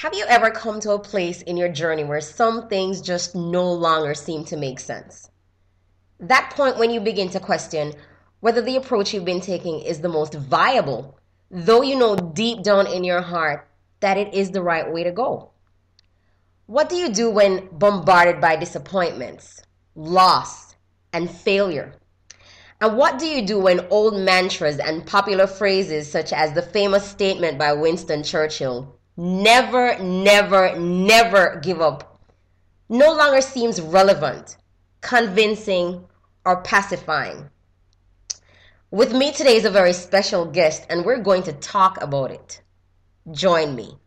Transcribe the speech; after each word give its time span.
Have 0.00 0.14
you 0.14 0.24
ever 0.30 0.50
come 0.50 0.80
to 0.80 0.92
a 0.92 0.98
place 0.98 1.42
in 1.42 1.58
your 1.58 1.68
journey 1.68 2.04
where 2.04 2.22
some 2.22 2.68
things 2.68 3.02
just 3.02 3.34
no 3.34 3.70
longer 3.70 4.14
seem 4.14 4.46
to 4.46 4.56
make 4.56 4.80
sense? 4.80 5.28
That 6.18 6.54
point 6.56 6.78
when 6.78 6.90
you 6.90 7.00
begin 7.00 7.28
to 7.32 7.38
question 7.38 7.92
whether 8.40 8.62
the 8.62 8.76
approach 8.76 9.12
you've 9.12 9.26
been 9.26 9.42
taking 9.42 9.80
is 9.80 10.00
the 10.00 10.08
most 10.08 10.32
viable, 10.32 11.18
though 11.50 11.82
you 11.82 11.96
know 11.96 12.16
deep 12.16 12.62
down 12.62 12.86
in 12.86 13.04
your 13.04 13.20
heart 13.20 13.68
that 14.00 14.16
it 14.16 14.32
is 14.32 14.52
the 14.52 14.62
right 14.62 14.90
way 14.90 15.04
to 15.04 15.12
go. 15.12 15.50
What 16.64 16.88
do 16.88 16.96
you 16.96 17.10
do 17.10 17.28
when 17.28 17.68
bombarded 17.70 18.40
by 18.40 18.56
disappointments, 18.56 19.60
loss, 19.94 20.76
and 21.12 21.30
failure? 21.30 21.92
And 22.80 22.96
what 22.96 23.18
do 23.18 23.26
you 23.26 23.46
do 23.46 23.58
when 23.58 23.86
old 23.90 24.18
mantras 24.18 24.78
and 24.78 25.06
popular 25.06 25.46
phrases, 25.46 26.10
such 26.10 26.32
as 26.32 26.54
the 26.54 26.62
famous 26.62 27.06
statement 27.06 27.58
by 27.58 27.74
Winston 27.74 28.22
Churchill, 28.22 28.96
never, 29.16 29.98
never, 29.98 30.76
never 30.78 31.60
give 31.62 31.80
up, 31.80 32.20
no 32.88 33.12
longer 33.12 33.40
seems 33.40 33.80
relevant, 33.80 34.56
convincing, 35.00 36.04
or 36.44 36.62
pacifying? 36.62 37.50
With 38.90 39.12
me 39.12 39.30
today 39.32 39.54
is 39.56 39.64
a 39.64 39.70
very 39.70 39.92
special 39.92 40.44
guest, 40.44 40.84
and 40.90 41.04
we're 41.04 41.22
going 41.22 41.44
to 41.44 41.52
talk 41.52 42.02
about 42.02 42.32
it. 42.32 42.60
Join 43.30 43.76
me. 43.76 43.99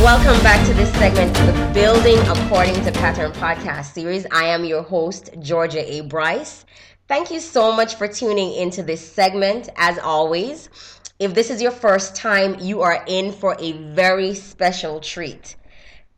Welcome 0.00 0.42
back 0.42 0.66
to 0.66 0.72
this 0.72 0.90
segment 0.94 1.38
of 1.40 1.46
the 1.48 1.70
Building 1.74 2.18
According 2.20 2.82
to 2.86 2.90
Pattern 2.90 3.32
podcast 3.32 3.92
series. 3.92 4.24
I 4.32 4.44
am 4.44 4.64
your 4.64 4.82
host, 4.82 5.28
Georgia 5.40 5.84
A. 5.92 6.00
Bryce. 6.00 6.64
Thank 7.06 7.30
you 7.30 7.38
so 7.38 7.70
much 7.70 7.96
for 7.96 8.08
tuning 8.08 8.54
into 8.54 8.82
this 8.82 9.06
segment. 9.06 9.68
As 9.76 9.98
always, 9.98 10.70
if 11.18 11.34
this 11.34 11.50
is 11.50 11.60
your 11.60 11.70
first 11.70 12.16
time, 12.16 12.58
you 12.60 12.80
are 12.80 13.04
in 13.08 13.30
for 13.30 13.56
a 13.58 13.72
very 13.72 14.34
special 14.34 15.00
treat. 15.00 15.56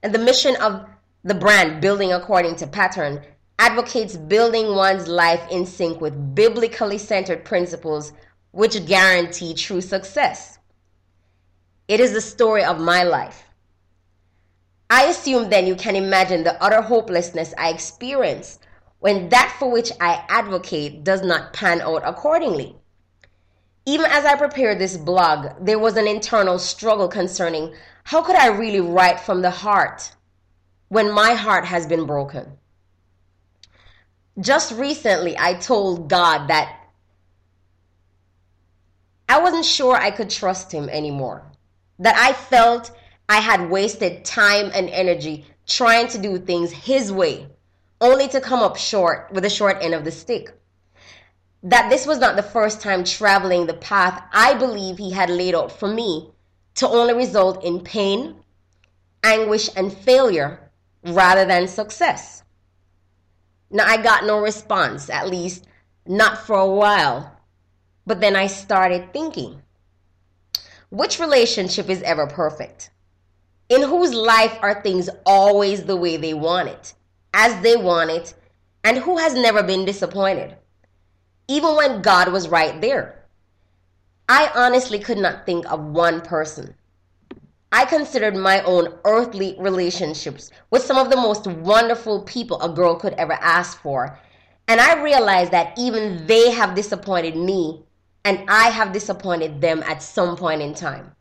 And 0.02 0.14
the 0.14 0.20
mission 0.20 0.56
of 0.62 0.86
the 1.24 1.36
brand, 1.36 1.82
Building 1.82 2.14
According 2.14 2.56
to 2.58 2.68
Pattern, 2.68 3.22
advocates 3.60 4.16
building 4.16 4.76
one's 4.76 5.08
life 5.08 5.46
in 5.50 5.66
sync 5.66 6.00
with 6.00 6.36
biblically 6.36 6.98
centered 6.98 7.44
principles 7.44 8.14
which 8.52 8.86
guarantee 8.86 9.54
true 9.54 9.82
success. 9.82 10.60
It 11.88 12.00
is 12.00 12.14
the 12.14 12.22
story 12.22 12.64
of 12.64 12.80
my 12.80 13.04
life. 13.04 13.44
I 14.90 15.06
assume 15.06 15.50
then 15.50 15.66
you 15.68 15.76
can 15.76 15.96
imagine 15.96 16.44
the 16.44 16.62
utter 16.64 16.82
hopelessness 16.82 17.54
I 17.58 17.70
experience 17.70 18.60
when 19.00 19.30
that 19.30 19.56
for 19.60 19.72
which 19.72 19.92
I 20.00 20.24
advocate 20.30 21.04
does 21.04 21.24
not 21.24 21.54
pan 21.54 21.82
out 21.82 22.04
accordingly. 22.06 22.76
Even 23.86 24.06
as 24.12 24.26
I 24.26 24.36
prepared 24.36 24.80
this 24.80 24.98
blog, 24.98 25.48
there 25.66 25.80
was 25.80 25.98
an 25.98 26.08
internal 26.08 26.60
struggle 26.60 27.08
concerning 27.08 27.74
how 28.04 28.22
could 28.22 28.36
I 28.36 28.48
really 28.48 28.82
write 28.82 29.20
from 29.20 29.42
the 29.42 29.50
heart 29.50 30.12
when 30.90 31.12
my 31.12 31.34
heart 31.34 31.66
has 31.66 31.88
been 31.88 32.06
broken 32.06 32.58
just 34.40 34.72
recently 34.74 35.36
I 35.38 35.56
told 35.56 36.10
God 36.10 36.48
that 36.50 36.74
I 39.30 39.40
wasn't 39.42 39.66
sure 39.66 39.96
I 39.96 40.12
could 40.12 40.30
trust 40.30 40.72
him 40.72 40.90
anymore. 40.90 41.44
That 42.00 42.16
I 42.16 42.34
felt 42.34 42.92
I 43.28 43.40
had 43.40 43.70
wasted 43.70 44.24
time 44.24 44.72
and 44.74 44.90
energy 44.90 45.46
trying 45.68 46.08
to 46.10 46.18
do 46.18 46.38
things 46.38 46.72
his 46.72 47.12
way, 47.12 47.48
only 48.00 48.28
to 48.30 48.40
come 48.40 48.62
up 48.62 48.78
short 48.78 49.32
with 49.32 49.44
the 49.44 49.50
short 49.50 49.78
end 49.82 49.94
of 49.94 50.06
the 50.06 50.12
stick. 50.12 50.58
That 51.64 51.90
this 51.90 52.06
was 52.06 52.20
not 52.20 52.36
the 52.36 52.44
first 52.44 52.80
time 52.80 53.04
traveling 53.04 53.66
the 53.66 53.74
path 53.74 54.24
I 54.32 54.54
believe 54.54 54.98
he 54.98 55.12
had 55.12 55.30
laid 55.30 55.56
out 55.56 55.72
for 55.72 55.88
me 55.88 56.32
to 56.76 56.88
only 56.88 57.16
result 57.16 57.66
in 57.66 57.82
pain, 57.82 58.36
anguish, 59.24 59.70
and 59.76 59.92
failure 59.92 60.72
rather 61.04 61.44
than 61.44 61.68
success. 61.68 62.37
Now, 63.70 63.86
I 63.86 64.02
got 64.02 64.26
no 64.26 64.40
response, 64.40 65.10
at 65.10 65.30
least 65.30 65.66
not 66.06 66.38
for 66.38 66.58
a 66.58 66.68
while. 66.68 67.38
But 68.06 68.22
then 68.22 68.36
I 68.36 68.48
started 68.48 69.12
thinking 69.12 69.62
which 70.90 71.20
relationship 71.20 71.90
is 71.90 72.02
ever 72.04 72.28
perfect? 72.28 72.92
In 73.68 73.84
whose 73.84 74.14
life 74.14 74.58
are 74.62 74.82
things 74.82 75.10
always 75.26 75.84
the 75.84 75.98
way 75.98 76.16
they 76.16 76.34
want 76.34 76.70
it, 76.70 76.94
as 77.34 77.62
they 77.62 77.76
want 77.76 78.10
it, 78.10 78.34
and 78.86 78.98
who 78.98 79.18
has 79.18 79.34
never 79.34 79.62
been 79.64 79.84
disappointed? 79.84 80.56
Even 81.50 81.76
when 81.76 82.02
God 82.02 82.32
was 82.32 82.48
right 82.48 82.80
there. 82.80 83.26
I 84.30 84.50
honestly 84.56 85.00
could 85.00 85.18
not 85.18 85.46
think 85.46 85.70
of 85.70 85.82
one 85.82 86.22
person 86.22 86.76
I 87.72 87.86
considered 87.86 88.36
my 88.36 88.62
own 88.64 88.98
earthly 89.04 89.56
relationships 89.60 90.52
with 90.70 90.84
some 90.84 90.98
of 90.98 91.10
the 91.10 91.18
most 91.18 91.48
wonderful 91.48 92.22
people 92.24 92.62
a 92.62 92.70
girl 92.70 92.96
could 92.96 93.14
ever 93.14 93.34
ask 93.34 93.82
for. 93.82 94.18
And 94.68 94.80
I 94.80 95.02
realized 95.02 95.52
that 95.52 95.78
even 95.78 96.26
they 96.28 96.52
have 96.52 96.76
disappointed 96.76 97.36
me 97.36 97.84
and 98.24 98.44
I 98.50 98.70
have 98.70 98.94
disappointed 98.94 99.62
them 99.62 99.84
at 99.84 100.02
some 100.02 100.36
point 100.36 100.62
in 100.62 100.74
time. 100.74 101.14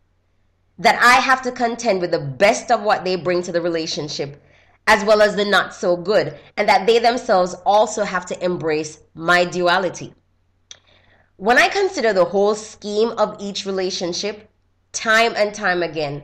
That 0.78 1.00
I 1.02 1.20
have 1.20 1.43
to 1.43 1.52
contend 1.52 2.00
with 2.00 2.10
the 2.10 2.20
best 2.20 2.70
of 2.70 2.82
what 2.82 3.04
they 3.04 3.16
bring 3.16 3.42
to 3.42 3.52
the 3.52 3.60
relationship 3.60 4.42
as 4.87 5.04
well 5.04 5.20
as 5.20 5.34
the 5.34 5.44
not 5.44 5.75
so 5.75 5.96
good, 5.96 6.38
and 6.56 6.69
that 6.69 6.87
they 6.87 6.99
themselves 6.99 7.54
also 7.64 8.04
have 8.04 8.25
to 8.26 8.44
embrace 8.44 9.00
my 9.14 9.44
duality. 9.44 10.14
When 11.37 11.58
I 11.58 11.69
consider 11.69 12.12
the 12.12 12.25
whole 12.25 12.54
scheme 12.54 13.10
of 13.19 13.37
each 13.40 13.66
relationship, 13.66 14.49
time 14.92 15.34
and 15.37 15.52
time 15.52 15.82
again, 15.82 16.22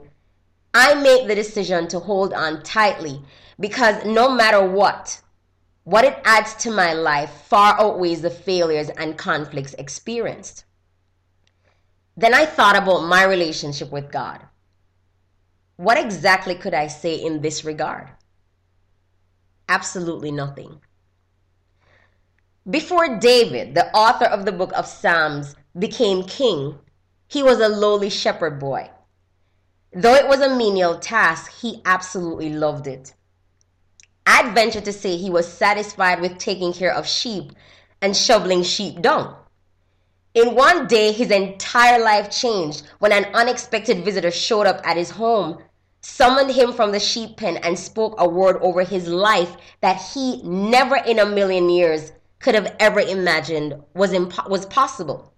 I 0.75 0.95
make 0.95 1.27
the 1.29 1.35
decision 1.35 1.87
to 1.89 1.99
hold 1.99 2.33
on 2.33 2.63
tightly 2.63 3.21
because 3.61 4.05
no 4.05 4.35
matter 4.35 4.65
what, 4.65 5.21
what 5.85 6.05
it 6.05 6.19
adds 6.25 6.55
to 6.55 6.71
my 6.71 6.93
life 6.93 7.31
far 7.49 7.79
outweighs 7.79 8.23
the 8.23 8.31
failures 8.31 8.89
and 8.91 9.19
conflicts 9.19 9.75
experienced. 9.75 10.65
Then 12.17 12.35
I 12.35 12.47
thought 12.47 12.77
about 12.77 13.07
my 13.07 13.25
relationship 13.25 13.91
with 13.91 14.13
God. 14.13 14.41
What 15.77 15.99
exactly 15.99 16.55
could 16.55 16.75
I 16.75 16.87
say 16.87 17.17
in 17.17 17.41
this 17.41 17.65
regard? 17.65 18.09
Absolutely 19.69 20.31
nothing. 20.31 20.81
Before 22.69 23.19
David, 23.19 23.75
the 23.75 23.93
author 23.95 24.27
of 24.27 24.45
the 24.45 24.53
book 24.53 24.73
of 24.75 24.87
Psalms, 24.87 25.57
became 25.77 26.23
king, 26.25 26.79
he 27.27 27.43
was 27.43 27.59
a 27.59 27.69
lowly 27.69 28.11
shepherd 28.11 28.61
boy. 28.61 28.91
Though 29.95 30.15
it 30.15 30.27
was 30.27 30.41
a 30.41 30.57
menial 30.57 30.99
task, 30.99 31.53
he 31.61 31.83
absolutely 31.85 32.51
loved 32.55 32.87
it. 32.87 33.13
I'd 34.25 34.55
venture 34.55 34.81
to 34.81 34.93
say 34.93 35.17
he 35.17 35.29
was 35.29 35.47
satisfied 35.47 36.21
with 36.21 36.39
taking 36.39 36.73
care 36.73 36.95
of 36.95 37.07
sheep 37.07 37.53
and 38.01 38.17
shoveling 38.17 38.63
sheep 38.63 39.03
dung. 39.03 39.37
In 40.35 40.55
one 40.55 40.87
day, 40.87 41.13
his 41.13 41.31
entire 41.31 42.03
life 42.03 42.31
changed 42.31 42.85
when 43.01 43.13
an 43.13 43.27
unexpected 43.35 44.03
visitor 44.03 44.31
showed 44.31 44.67
up 44.67 44.81
at 44.83 44.97
his 44.97 45.11
home, 45.11 45.63
summoned 46.01 46.53
him 46.53 46.73
from 46.73 46.93
the 46.93 46.99
sheep 46.99 47.37
pen, 47.37 47.59
and 47.59 47.79
spoke 47.79 48.15
a 48.17 48.27
word 48.27 48.57
over 48.63 48.83
his 48.85 49.09
life 49.09 49.55
that 49.83 50.01
he 50.15 50.41
never 50.43 50.97
in 50.97 51.19
a 51.19 51.27
million 51.27 51.69
years 51.69 52.13
could 52.39 52.55
have 52.55 52.75
ever 52.81 53.01
imagined 53.01 53.75
was, 53.93 54.13
impo- 54.13 54.49
was 54.49 54.65
possible. 54.67 55.35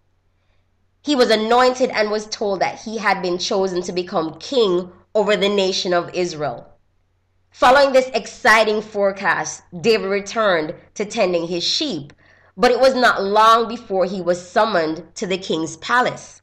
He 1.04 1.14
was 1.14 1.30
anointed 1.30 1.90
and 1.90 2.10
was 2.10 2.26
told 2.26 2.60
that 2.60 2.80
he 2.80 2.96
had 2.96 3.20
been 3.20 3.36
chosen 3.36 3.82
to 3.82 3.92
become 3.92 4.38
king 4.38 4.90
over 5.14 5.36
the 5.36 5.50
nation 5.50 5.92
of 5.92 6.08
Israel. 6.14 6.66
Following 7.50 7.92
this 7.92 8.08
exciting 8.14 8.80
forecast, 8.80 9.62
David 9.78 10.08
returned 10.08 10.74
to 10.94 11.04
tending 11.04 11.46
his 11.46 11.62
sheep, 11.62 12.14
but 12.56 12.70
it 12.70 12.80
was 12.80 12.94
not 12.94 13.22
long 13.22 13.68
before 13.68 14.06
he 14.06 14.22
was 14.22 14.48
summoned 14.48 15.04
to 15.16 15.26
the 15.26 15.36
king's 15.36 15.76
palace. 15.76 16.40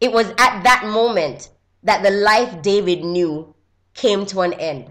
It 0.00 0.10
was 0.10 0.28
at 0.38 0.64
that 0.64 0.86
moment 0.86 1.50
that 1.84 2.02
the 2.02 2.10
life 2.10 2.62
David 2.62 3.04
knew 3.04 3.54
came 3.94 4.26
to 4.26 4.40
an 4.40 4.54
end. 4.54 4.90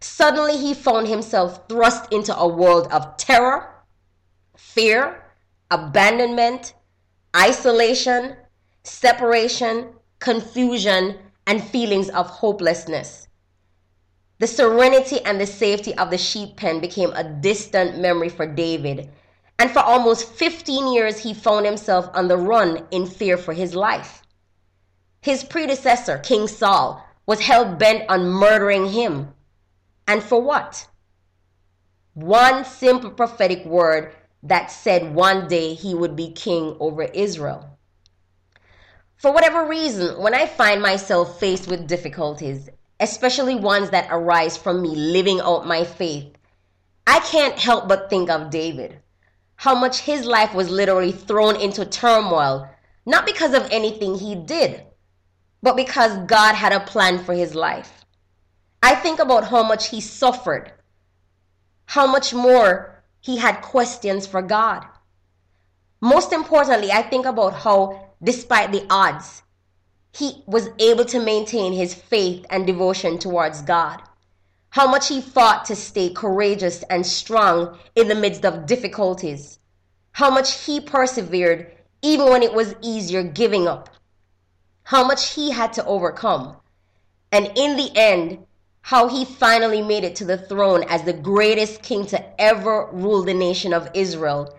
Suddenly, 0.00 0.56
he 0.56 0.72
found 0.72 1.06
himself 1.06 1.68
thrust 1.68 2.10
into 2.10 2.34
a 2.34 2.48
world 2.48 2.88
of 2.90 3.18
terror, 3.18 3.74
fear, 4.56 5.22
abandonment, 5.70 6.72
isolation, 7.36 8.36
separation, 8.84 9.88
confusion, 10.18 11.18
and 11.46 11.62
feelings 11.62 12.08
of 12.10 12.26
hopelessness. 12.26 13.28
The 14.38 14.46
serenity 14.46 15.20
and 15.24 15.40
the 15.40 15.46
safety 15.46 15.94
of 15.94 16.10
the 16.10 16.18
sheep 16.18 16.56
pen 16.56 16.80
became 16.80 17.12
a 17.12 17.24
distant 17.24 17.98
memory 17.98 18.28
for 18.28 18.46
David, 18.46 19.10
and 19.58 19.70
for 19.70 19.80
almost 19.80 20.28
15 20.32 20.92
years 20.92 21.18
he 21.18 21.32
found 21.32 21.64
himself 21.64 22.08
on 22.14 22.28
the 22.28 22.36
run 22.36 22.86
in 22.90 23.06
fear 23.06 23.36
for 23.38 23.54
his 23.54 23.74
life. 23.74 24.22
His 25.22 25.42
predecessor, 25.42 26.18
King 26.18 26.46
Saul, 26.48 27.02
was 27.26 27.40
hell 27.40 27.74
bent 27.74 28.08
on 28.08 28.28
murdering 28.28 28.90
him. 28.90 29.32
And 30.06 30.22
for 30.22 30.40
what? 30.40 30.86
One 32.14 32.64
simple 32.64 33.10
prophetic 33.10 33.64
word 33.64 34.14
that 34.42 34.70
said 34.70 35.14
one 35.14 35.48
day 35.48 35.74
he 35.74 35.94
would 35.94 36.16
be 36.16 36.30
king 36.30 36.76
over 36.78 37.02
Israel. 37.02 37.78
For 39.16 39.32
whatever 39.32 39.66
reason, 39.66 40.20
when 40.20 40.34
I 40.34 40.46
find 40.46 40.82
myself 40.82 41.40
faced 41.40 41.68
with 41.68 41.88
difficulties, 41.88 42.68
especially 43.00 43.54
ones 43.54 43.90
that 43.90 44.08
arise 44.10 44.56
from 44.56 44.82
me 44.82 44.94
living 44.94 45.40
out 45.40 45.66
my 45.66 45.84
faith, 45.84 46.36
I 47.06 47.20
can't 47.20 47.58
help 47.58 47.88
but 47.88 48.10
think 48.10 48.28
of 48.30 48.50
David. 48.50 49.00
How 49.56 49.74
much 49.74 50.00
his 50.00 50.26
life 50.26 50.54
was 50.54 50.68
literally 50.68 51.12
thrown 51.12 51.56
into 51.56 51.86
turmoil, 51.86 52.68
not 53.06 53.24
because 53.24 53.54
of 53.54 53.68
anything 53.70 54.16
he 54.18 54.34
did, 54.34 54.84
but 55.62 55.76
because 55.76 56.18
God 56.26 56.54
had 56.54 56.72
a 56.72 56.80
plan 56.80 57.18
for 57.18 57.32
his 57.32 57.54
life. 57.54 58.04
I 58.82 58.94
think 58.94 59.18
about 59.18 59.48
how 59.48 59.62
much 59.62 59.88
he 59.88 60.00
suffered, 60.00 60.72
how 61.86 62.06
much 62.06 62.34
more 62.34 62.95
he 63.26 63.38
had 63.38 63.60
questions 63.60 64.24
for 64.24 64.40
God. 64.40 64.84
Most 66.00 66.32
importantly, 66.32 66.92
I 66.92 67.02
think 67.02 67.26
about 67.26 67.54
how, 67.54 68.10
despite 68.22 68.70
the 68.70 68.86
odds, 68.88 69.42
he 70.12 70.44
was 70.46 70.68
able 70.78 71.04
to 71.06 71.18
maintain 71.18 71.72
his 71.72 71.92
faith 71.92 72.46
and 72.50 72.64
devotion 72.64 73.18
towards 73.18 73.62
God. 73.62 74.00
How 74.70 74.86
much 74.88 75.08
he 75.08 75.20
fought 75.20 75.64
to 75.64 75.74
stay 75.74 76.10
courageous 76.10 76.84
and 76.88 77.04
strong 77.04 77.76
in 77.96 78.06
the 78.06 78.14
midst 78.14 78.44
of 78.44 78.64
difficulties. 78.64 79.58
How 80.12 80.30
much 80.30 80.64
he 80.64 80.80
persevered 80.80 81.72
even 82.02 82.30
when 82.30 82.44
it 82.44 82.54
was 82.54 82.76
easier 82.80 83.24
giving 83.24 83.66
up. 83.66 83.88
How 84.84 85.04
much 85.04 85.34
he 85.34 85.50
had 85.50 85.72
to 85.72 85.84
overcome. 85.84 86.58
And 87.32 87.50
in 87.56 87.76
the 87.76 87.90
end, 87.96 88.46
how 88.86 89.08
he 89.08 89.24
finally 89.24 89.82
made 89.82 90.04
it 90.04 90.14
to 90.14 90.24
the 90.24 90.38
throne 90.38 90.84
as 90.84 91.02
the 91.02 91.12
greatest 91.12 91.82
king 91.82 92.06
to 92.06 92.40
ever 92.40 92.88
rule 92.92 93.24
the 93.24 93.34
nation 93.34 93.72
of 93.72 93.90
Israel 93.94 94.56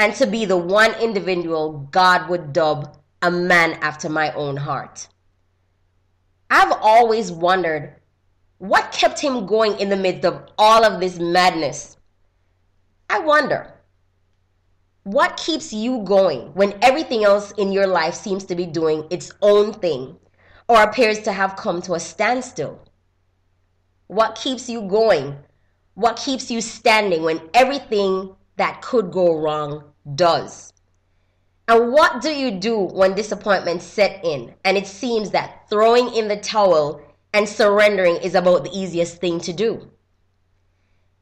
and 0.00 0.12
to 0.12 0.26
be 0.26 0.44
the 0.44 0.56
one 0.56 0.92
individual 0.94 1.86
God 1.92 2.28
would 2.28 2.52
dub 2.52 2.98
a 3.22 3.30
man 3.30 3.74
after 3.74 4.08
my 4.08 4.32
own 4.32 4.56
heart. 4.56 5.06
I've 6.50 6.72
always 6.72 7.30
wondered 7.30 7.94
what 8.56 8.90
kept 8.90 9.20
him 9.20 9.46
going 9.46 9.78
in 9.78 9.90
the 9.90 9.96
midst 9.96 10.24
of 10.24 10.50
all 10.58 10.84
of 10.84 10.98
this 10.98 11.20
madness. 11.20 11.98
I 13.08 13.20
wonder 13.20 13.72
what 15.04 15.36
keeps 15.36 15.72
you 15.72 16.02
going 16.02 16.52
when 16.54 16.76
everything 16.82 17.22
else 17.22 17.52
in 17.52 17.70
your 17.70 17.86
life 17.86 18.14
seems 18.14 18.42
to 18.46 18.56
be 18.56 18.66
doing 18.66 19.06
its 19.10 19.30
own 19.40 19.72
thing 19.72 20.18
or 20.68 20.82
appears 20.82 21.20
to 21.20 21.32
have 21.32 21.54
come 21.54 21.80
to 21.82 21.94
a 21.94 22.00
standstill? 22.00 22.87
What 24.08 24.34
keeps 24.34 24.68
you 24.68 24.82
going? 24.82 25.36
What 25.94 26.16
keeps 26.16 26.50
you 26.50 26.60
standing 26.60 27.22
when 27.22 27.40
everything 27.54 28.34
that 28.56 28.82
could 28.82 29.12
go 29.12 29.38
wrong 29.38 29.84
does? 30.14 30.72
And 31.68 31.92
what 31.92 32.22
do 32.22 32.30
you 32.30 32.50
do 32.50 32.78
when 32.78 33.14
disappointment 33.14 33.82
set 33.82 34.24
in 34.24 34.54
and 34.64 34.78
it 34.78 34.86
seems 34.86 35.30
that 35.30 35.68
throwing 35.68 36.14
in 36.14 36.28
the 36.28 36.38
towel 36.38 37.02
and 37.34 37.46
surrendering 37.46 38.16
is 38.16 38.34
about 38.34 38.64
the 38.64 38.70
easiest 38.72 39.18
thing 39.18 39.40
to 39.40 39.52
do? 39.52 39.90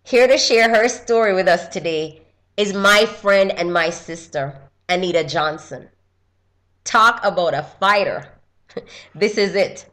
Here 0.04 0.28
to 0.28 0.38
share 0.38 0.68
her 0.68 0.88
story 0.88 1.34
with 1.34 1.48
us 1.48 1.66
today 1.66 2.22
is 2.56 2.72
my 2.72 3.04
friend 3.06 3.50
and 3.50 3.72
my 3.72 3.90
sister, 3.90 4.56
Anita 4.88 5.24
Johnson. 5.24 5.88
Talk 6.84 7.18
about 7.24 7.54
a 7.54 7.64
fighter. 7.64 8.28
this 9.16 9.36
is 9.36 9.56
it. 9.56 9.90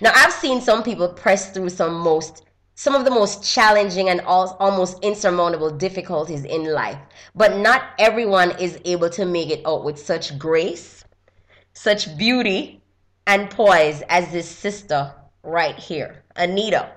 Now, 0.00 0.12
I've 0.14 0.32
seen 0.32 0.60
some 0.60 0.82
people 0.82 1.08
press 1.08 1.50
through 1.50 1.70
some 1.70 1.94
most 1.94 2.44
some 2.76 2.96
of 2.96 3.04
the 3.04 3.10
most 3.10 3.44
challenging 3.44 4.08
and 4.08 4.20
almost 4.22 4.98
insurmountable 5.02 5.70
difficulties 5.70 6.44
in 6.44 6.72
life. 6.72 6.98
But 7.34 7.56
not 7.58 7.84
everyone 8.00 8.50
is 8.58 8.80
able 8.84 9.10
to 9.10 9.24
make 9.24 9.50
it 9.50 9.64
out 9.64 9.84
with 9.84 9.96
such 9.96 10.36
grace, 10.40 11.04
such 11.72 12.18
beauty, 12.18 12.82
and 13.28 13.48
poise 13.48 14.02
as 14.08 14.32
this 14.32 14.48
sister 14.48 15.14
right 15.44 15.78
here, 15.78 16.24
Anita. 16.34 16.90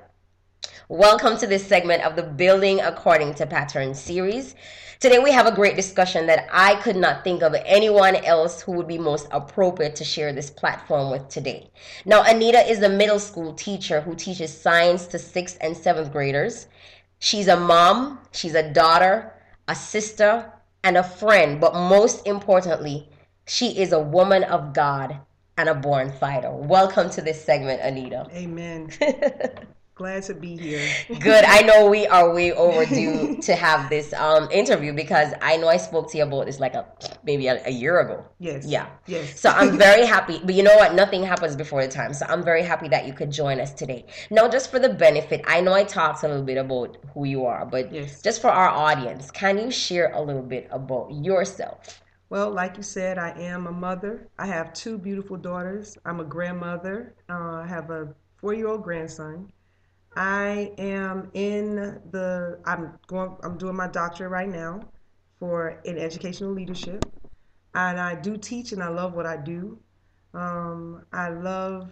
Welcome 0.89 1.37
to 1.37 1.47
this 1.47 1.67
segment 1.67 2.03
of 2.03 2.15
the 2.15 2.23
Building 2.23 2.81
According 2.81 3.35
to 3.35 3.45
Pattern 3.45 3.93
series. 3.93 4.55
Today 4.99 5.19
we 5.19 5.31
have 5.31 5.45
a 5.45 5.53
great 5.53 5.75
discussion 5.75 6.25
that 6.25 6.47
I 6.51 6.73
could 6.81 6.95
not 6.95 7.23
think 7.23 7.43
of 7.43 7.55
anyone 7.65 8.15
else 8.15 8.63
who 8.63 8.71
would 8.71 8.87
be 8.87 8.97
most 8.97 9.27
appropriate 9.29 9.95
to 9.97 10.03
share 10.03 10.33
this 10.33 10.49
platform 10.49 11.11
with 11.11 11.29
today. 11.29 11.69
Now, 12.03 12.23
Anita 12.23 12.67
is 12.67 12.81
a 12.81 12.89
middle 12.89 13.19
school 13.19 13.53
teacher 13.53 14.01
who 14.01 14.15
teaches 14.15 14.59
science 14.59 15.05
to 15.07 15.19
sixth 15.19 15.59
and 15.61 15.77
seventh 15.77 16.11
graders. 16.11 16.65
She's 17.19 17.47
a 17.47 17.55
mom, 17.55 18.17
she's 18.31 18.55
a 18.55 18.73
daughter, 18.73 19.33
a 19.67 19.75
sister, 19.75 20.51
and 20.83 20.97
a 20.97 21.03
friend, 21.03 21.61
but 21.61 21.75
most 21.75 22.25
importantly, 22.25 23.07
she 23.45 23.77
is 23.77 23.91
a 23.91 23.99
woman 23.99 24.45
of 24.45 24.73
God 24.73 25.19
and 25.57 25.69
a 25.69 25.75
born 25.75 26.11
fighter. 26.11 26.51
Welcome 26.51 27.11
to 27.11 27.21
this 27.21 27.43
segment, 27.43 27.81
Anita. 27.83 28.25
Amen. 28.33 28.89
Glad 29.97 30.21
to 30.23 30.35
be 30.35 30.55
here. 30.55 30.87
Good. 31.07 31.43
I 31.43 31.61
know 31.61 31.89
we 31.89 32.05
are 32.05 32.31
way 32.31 32.51
overdue 32.51 33.37
to 33.41 33.55
have 33.55 33.89
this 33.89 34.13
um, 34.13 34.47
interview 34.51 34.93
because 34.93 35.33
I 35.41 35.57
know 35.57 35.69
I 35.69 35.77
spoke 35.77 36.11
to 36.11 36.19
you 36.19 36.23
about 36.23 36.45
this 36.45 36.59
like 36.59 36.75
a 36.75 36.85
maybe 37.23 37.47
a, 37.47 37.65
a 37.65 37.71
year 37.71 37.99
ago. 38.01 38.23
Yes. 38.37 38.67
Yeah. 38.67 38.89
Yes. 39.07 39.39
So 39.39 39.49
I'm 39.49 39.75
very 39.75 40.05
happy. 40.05 40.39
But 40.43 40.53
you 40.53 40.61
know 40.61 40.75
what? 40.75 40.93
Nothing 40.93 41.23
happens 41.23 41.55
before 41.55 41.81
the 41.83 41.91
time. 41.91 42.13
So 42.13 42.27
I'm 42.29 42.43
very 42.43 42.61
happy 42.61 42.87
that 42.89 43.07
you 43.07 43.13
could 43.13 43.31
join 43.31 43.59
us 43.59 43.73
today. 43.73 44.05
Now, 44.29 44.47
just 44.47 44.69
for 44.69 44.77
the 44.77 44.89
benefit, 44.89 45.43
I 45.47 45.61
know 45.61 45.73
I 45.73 45.83
talked 45.83 46.21
a 46.21 46.27
little 46.27 46.43
bit 46.43 46.59
about 46.59 46.97
who 47.15 47.25
you 47.25 47.47
are, 47.47 47.65
but 47.65 47.91
yes. 47.91 48.21
just 48.21 48.39
for 48.39 48.51
our 48.51 48.69
audience, 48.69 49.31
can 49.31 49.57
you 49.57 49.71
share 49.71 50.11
a 50.13 50.21
little 50.21 50.43
bit 50.43 50.67
about 50.69 51.09
yourself? 51.11 52.03
Well, 52.29 52.51
like 52.51 52.77
you 52.77 52.83
said, 52.83 53.17
I 53.17 53.31
am 53.31 53.65
a 53.65 53.71
mother. 53.71 54.27
I 54.37 54.45
have 54.45 54.73
two 54.73 54.99
beautiful 54.99 55.37
daughters. 55.37 55.97
I'm 56.05 56.19
a 56.19 56.23
grandmother. 56.23 57.15
Uh, 57.27 57.63
I 57.63 57.65
have 57.65 57.89
a 57.89 58.13
four-year-old 58.39 58.83
grandson 58.83 59.51
I 60.17 60.71
am 60.79 61.29
in 61.35 61.75
the 62.09 62.59
I'm 62.65 62.97
going 63.05 63.37
I'm 63.43 63.55
doing 63.59 63.75
my 63.75 63.87
doctorate 63.87 64.31
right 64.31 64.49
now 64.49 64.81
for 65.39 65.79
in 65.85 65.99
educational 65.99 66.51
leadership. 66.51 67.05
And 67.75 67.99
I 67.99 68.15
do 68.15 68.35
teach 68.35 68.71
and 68.71 68.81
I 68.81 68.87
love 68.87 69.13
what 69.13 69.27
I 69.27 69.37
do. 69.37 69.77
Um, 70.33 71.05
I 71.13 71.29
love 71.29 71.91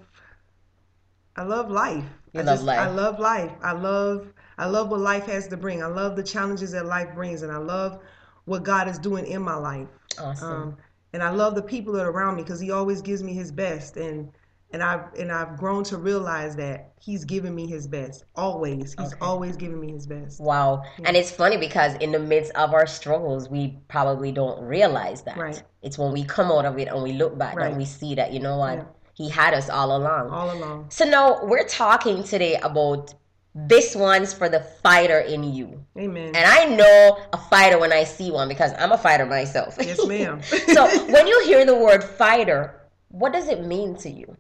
I 1.36 1.44
love 1.44 1.70
life. 1.70 2.04
You 2.34 2.40
I 2.40 2.44
love 2.44 2.56
just, 2.56 2.64
life. 2.66 2.80
I 2.80 2.88
love 2.88 3.20
life. 3.20 3.52
I 3.62 3.74
love 3.74 4.34
I 4.58 4.66
love 4.66 4.90
what 4.90 5.02
life 5.02 5.28
has 5.28 5.48
to 5.50 5.58
bring. 5.58 5.84
I 5.84 5.88
love 5.88 6.16
the 6.16 6.24
challenges 6.24 6.72
that 6.72 6.88
life 6.88 7.14
brings 7.14 7.44
and 7.44 7.52
I 7.52 7.58
love 7.58 8.00
what 8.46 8.64
God 8.64 8.88
is 8.88 8.98
doing 8.98 9.28
in 9.28 9.44
my 9.44 9.56
life. 9.56 9.88
Awesome. 10.20 10.52
Um, 10.52 10.78
and 11.14 11.22
I 11.22 11.30
love 11.30 11.54
the 11.54 11.62
people 11.62 11.94
that 11.94 12.08
are 12.08 12.12
around 12.12 12.38
me 12.38 12.42
because 12.42 12.60
He 12.60 12.72
always 12.72 13.04
gives 13.04 13.22
me 13.22 13.34
His 13.34 13.52
best, 13.52 13.98
and 13.98 14.32
and 14.72 14.84
I've 14.84 15.14
and 15.18 15.32
I've 15.32 15.58
grown 15.58 15.84
to 15.86 15.98
realize 15.98 16.56
that 16.58 16.92
He's 17.00 17.24
giving 17.24 17.54
me 17.56 17.68
His 17.68 17.88
best 17.88 18.26
always. 18.36 18.96
He's 18.98 19.14
Okay. 19.14 19.18
always 19.22 19.56
giving 19.56 19.80
me 19.80 19.92
His 19.92 20.06
best. 20.08 20.40
Wow. 20.42 20.84
And 21.04 21.16
it's 21.16 21.32
funny 21.32 21.58
because 21.58 21.94
in 21.96 22.12
the 22.12 22.20
midst 22.20 22.52
of 22.56 22.74
our 22.74 22.88
struggles, 22.88 23.48
we 23.50 23.78
probably 23.88 24.32
don't 24.32 24.62
realize 24.64 25.22
that. 25.24 25.38
Right. 25.38 25.62
It's 25.82 25.98
when 25.98 26.12
we 26.12 26.24
come 26.24 26.52
out 26.52 26.66
of 26.66 26.78
it 26.80 26.88
and 26.88 27.02
we 27.04 27.14
look 27.14 27.38
back 27.38 27.56
Right. 27.56 27.70
that 27.70 27.78
we 27.78 27.86
see 27.86 28.16
that, 28.16 28.34
you 28.34 28.40
know 28.40 28.58
what? 28.58 28.78
Yeah. 28.78 28.84
He 29.14 29.30
had 29.30 29.54
us 29.54 29.70
all 29.70 29.96
along. 29.96 30.30
All 30.32 30.52
along. 30.52 30.88
So 30.90 31.06
now 31.06 31.46
we're 31.46 31.68
talking 31.68 32.24
today 32.24 32.56
about 32.56 33.14
this 33.58 33.96
one's 33.96 34.34
for 34.34 34.50
the 34.50 34.60
fighter 34.84 35.20
in 35.20 35.44
you. 35.54 35.86
Amen. 35.98 36.36
And 36.36 36.46
I 36.46 36.66
know 36.76 37.18
a 37.32 37.38
fighter 37.38 37.80
when 37.80 37.94
I 37.94 38.04
see 38.04 38.30
one 38.30 38.50
because 38.50 38.74
I'm 38.78 38.92
a 38.92 38.98
fighter 38.98 39.26
myself. 39.26 39.78
yes, 39.80 40.06
ma'am. 40.06 40.42
so 40.74 41.06
when 41.14 41.28
you 41.28 41.42
hear 41.46 41.66
the 41.66 41.76
word 41.76 42.04
fighter, 42.04 42.82
what 43.10 43.32
does 43.32 43.48
it 43.48 43.64
mean 43.66 43.96
to 44.00 44.10
you? 44.10 44.36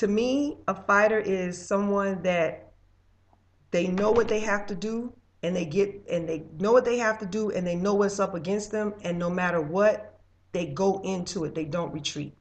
To 0.00 0.08
me, 0.08 0.56
a 0.66 0.74
fighter 0.74 1.18
is 1.18 1.66
someone 1.66 2.22
that 2.22 2.72
they 3.70 3.86
know 3.86 4.10
what 4.10 4.28
they 4.28 4.40
have 4.40 4.64
to 4.68 4.74
do 4.74 5.12
and 5.42 5.54
they 5.54 5.66
get 5.66 5.94
and 6.10 6.26
they 6.26 6.46
know 6.58 6.72
what 6.72 6.86
they 6.86 6.96
have 6.96 7.18
to 7.18 7.26
do 7.26 7.50
and 7.50 7.66
they 7.66 7.76
know 7.76 7.92
what's 7.92 8.18
up 8.18 8.32
against 8.34 8.72
them 8.72 8.94
and 9.02 9.18
no 9.18 9.28
matter 9.28 9.60
what, 9.60 10.18
they 10.52 10.64
go 10.64 11.02
into 11.04 11.44
it. 11.44 11.54
They 11.54 11.66
don't 11.66 11.92
retreat. 11.92 12.34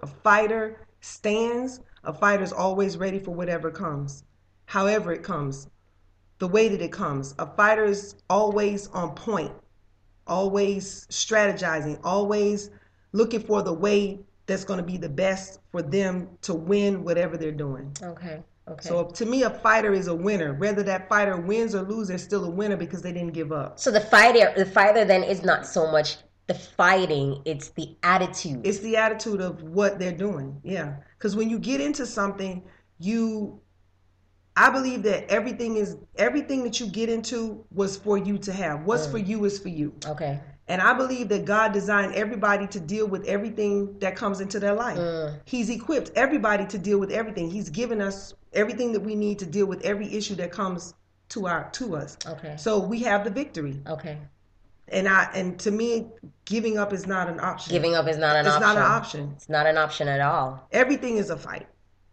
A 0.00 0.06
fighter 0.06 0.86
stands, 1.00 1.80
a 2.04 2.12
fighter's 2.12 2.52
always 2.52 2.98
ready 2.98 3.18
for 3.18 3.30
whatever 3.30 3.70
comes. 3.70 4.24
However 4.66 5.10
it 5.10 5.22
comes, 5.22 5.68
the 6.38 6.48
way 6.48 6.68
that 6.68 6.82
it 6.82 6.92
comes. 6.92 7.34
A 7.38 7.46
fighter 7.46 7.84
is 7.84 8.14
always 8.28 8.88
on 8.88 9.14
point, 9.14 9.52
always 10.26 11.06
strategizing, 11.06 11.98
always 12.04 12.68
looking 13.12 13.40
for 13.40 13.62
the 13.62 13.72
way 13.72 14.20
that's 14.50 14.64
going 14.64 14.78
to 14.78 14.84
be 14.84 14.96
the 14.96 15.08
best 15.08 15.60
for 15.70 15.80
them 15.80 16.28
to 16.42 16.54
win 16.54 17.04
whatever 17.04 17.36
they're 17.36 17.52
doing. 17.52 17.96
Okay. 18.02 18.42
Okay. 18.68 18.88
So 18.88 19.04
to 19.04 19.26
me, 19.26 19.44
a 19.44 19.50
fighter 19.50 19.92
is 19.92 20.08
a 20.08 20.14
winner. 20.14 20.54
Whether 20.54 20.82
that 20.84 21.08
fighter 21.08 21.36
wins 21.36 21.74
or 21.74 21.82
loses, 21.82 22.08
they're 22.08 22.18
still 22.18 22.44
a 22.44 22.50
winner 22.50 22.76
because 22.76 23.02
they 23.02 23.12
didn't 23.12 23.32
give 23.32 23.52
up. 23.52 23.78
So 23.78 23.90
the 23.90 24.00
fighter, 24.00 24.52
the 24.56 24.66
fighter 24.66 25.04
then 25.04 25.24
is 25.24 25.42
not 25.42 25.66
so 25.66 25.90
much 25.90 26.16
the 26.46 26.54
fighting; 26.54 27.42
it's 27.44 27.68
the 27.70 27.96
attitude. 28.02 28.66
It's 28.66 28.80
the 28.80 28.96
attitude 28.96 29.40
of 29.40 29.62
what 29.62 29.98
they're 29.98 30.12
doing. 30.12 30.60
Yeah. 30.62 30.96
Because 31.16 31.36
when 31.36 31.48
you 31.48 31.58
get 31.58 31.80
into 31.80 32.06
something, 32.06 32.62
you, 32.98 33.60
I 34.56 34.70
believe 34.70 35.02
that 35.04 35.30
everything 35.30 35.76
is 35.76 35.96
everything 36.16 36.64
that 36.64 36.80
you 36.80 36.86
get 36.86 37.08
into 37.08 37.64
was 37.70 37.96
for 37.96 38.18
you 38.18 38.36
to 38.38 38.52
have. 38.52 38.84
What's 38.84 39.06
mm. 39.06 39.12
for 39.12 39.18
you 39.18 39.44
is 39.44 39.58
for 39.58 39.68
you. 39.68 39.94
okay. 40.06 40.40
And 40.70 40.80
I 40.80 40.92
believe 40.92 41.28
that 41.30 41.44
God 41.46 41.72
designed 41.72 42.14
everybody 42.14 42.68
to 42.68 42.78
deal 42.78 43.08
with 43.08 43.24
everything 43.24 43.98
that 43.98 44.14
comes 44.14 44.40
into 44.40 44.60
their 44.60 44.72
life. 44.72 44.98
Mm. 44.98 45.40
He's 45.44 45.68
equipped 45.68 46.12
everybody 46.14 46.64
to 46.66 46.78
deal 46.78 47.00
with 47.00 47.10
everything. 47.10 47.50
He's 47.50 47.68
given 47.68 48.00
us 48.00 48.34
everything 48.52 48.92
that 48.92 49.00
we 49.00 49.16
need 49.16 49.40
to 49.40 49.46
deal 49.46 49.66
with 49.66 49.82
every 49.82 50.14
issue 50.14 50.36
that 50.36 50.52
comes 50.52 50.94
to 51.30 51.48
our 51.48 51.68
to 51.72 51.96
us. 51.96 52.16
Okay. 52.24 52.54
So 52.56 52.78
we 52.78 53.00
have 53.00 53.24
the 53.24 53.30
victory. 53.30 53.80
Okay. 53.84 54.16
And 54.86 55.08
I 55.08 55.28
and 55.34 55.58
to 55.58 55.72
me, 55.72 56.06
giving 56.44 56.78
up 56.78 56.92
is 56.92 57.04
not 57.04 57.28
an 57.28 57.40
option. 57.40 57.72
Giving 57.72 57.96
up 57.96 58.06
is 58.06 58.16
not 58.16 58.36
an 58.36 58.46
it's 58.46 58.54
option. 58.54 58.62
It's 58.62 58.74
not 58.74 58.76
an 58.76 58.92
option. 58.92 59.32
It's 59.34 59.48
not 59.48 59.66
an 59.66 59.76
option 59.76 60.06
at 60.06 60.20
all. 60.20 60.68
Everything 60.70 61.16
is 61.16 61.30
a 61.30 61.36
fight. 61.36 61.66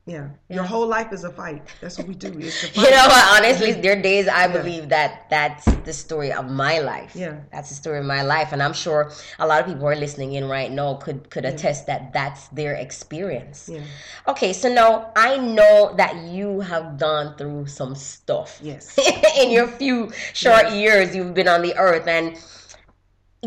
Yeah. 0.07 0.29
Your 0.47 0.63
whole 0.63 0.87
life 0.87 1.11
is 1.11 1.25
a 1.25 1.29
fight. 1.29 1.67
That's 1.81 1.97
what 1.97 2.07
we 2.07 2.15
do. 2.15 2.31
It's 2.39 2.63
a 2.63 2.67
You 2.81 2.89
know 2.89 3.07
what? 3.07 3.43
Honestly, 3.43 3.73
there 3.73 3.99
are 3.99 4.01
days 4.01 4.29
I 4.29 4.47
believe 4.47 4.87
that 4.87 5.29
that's 5.29 5.65
the 5.83 5.91
story 5.91 6.31
of 6.31 6.49
my 6.49 6.79
life. 6.79 7.11
Yeah. 7.13 7.41
That's 7.51 7.67
the 7.67 7.75
story 7.75 7.99
of 7.99 8.05
my 8.05 8.21
life, 8.21 8.53
and 8.53 8.63
I'm 8.63 8.71
sure 8.71 9.11
a 9.37 9.45
lot 9.45 9.59
of 9.59 9.65
people 9.65 9.81
who 9.81 9.87
are 9.87 9.97
listening 9.97 10.33
in 10.33 10.47
right 10.47 10.71
now 10.71 10.93
could 10.95 11.29
could 11.29 11.43
attest 11.43 11.87
that 11.87 12.13
that's 12.13 12.47
their 12.49 12.75
experience. 12.75 13.67
Yeah. 13.67 13.81
Okay, 14.29 14.53
so 14.53 14.73
now 14.73 15.11
I 15.17 15.35
know 15.37 15.93
that 15.97 16.15
you 16.31 16.61
have 16.61 16.97
gone 16.97 17.35
through 17.35 17.67
some 17.67 17.93
stuff. 17.93 18.59
Yes. 18.63 18.97
in 19.37 19.51
your 19.51 19.67
few 19.67 20.09
short 20.33 20.71
years 20.71 21.13
you've 21.13 21.33
been 21.33 21.49
on 21.49 21.61
the 21.61 21.75
earth 21.75 22.07
and 22.07 22.37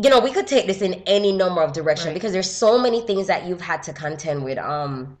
you 0.01 0.09
know 0.11 0.19
we 0.19 0.31
could 0.31 0.45
take 0.47 0.67
this 0.67 0.81
in 0.81 0.93
any 1.05 1.31
number 1.31 1.61
of 1.61 1.73
directions 1.73 2.07
Right. 2.07 2.13
because 2.13 2.31
there's 2.33 2.49
so 2.49 2.77
many 2.77 3.01
things 3.01 3.27
that 3.27 3.45
you've 3.47 3.61
had 3.61 3.83
to 3.83 3.93
contend 3.93 4.43
with 4.45 4.57
um 4.57 5.17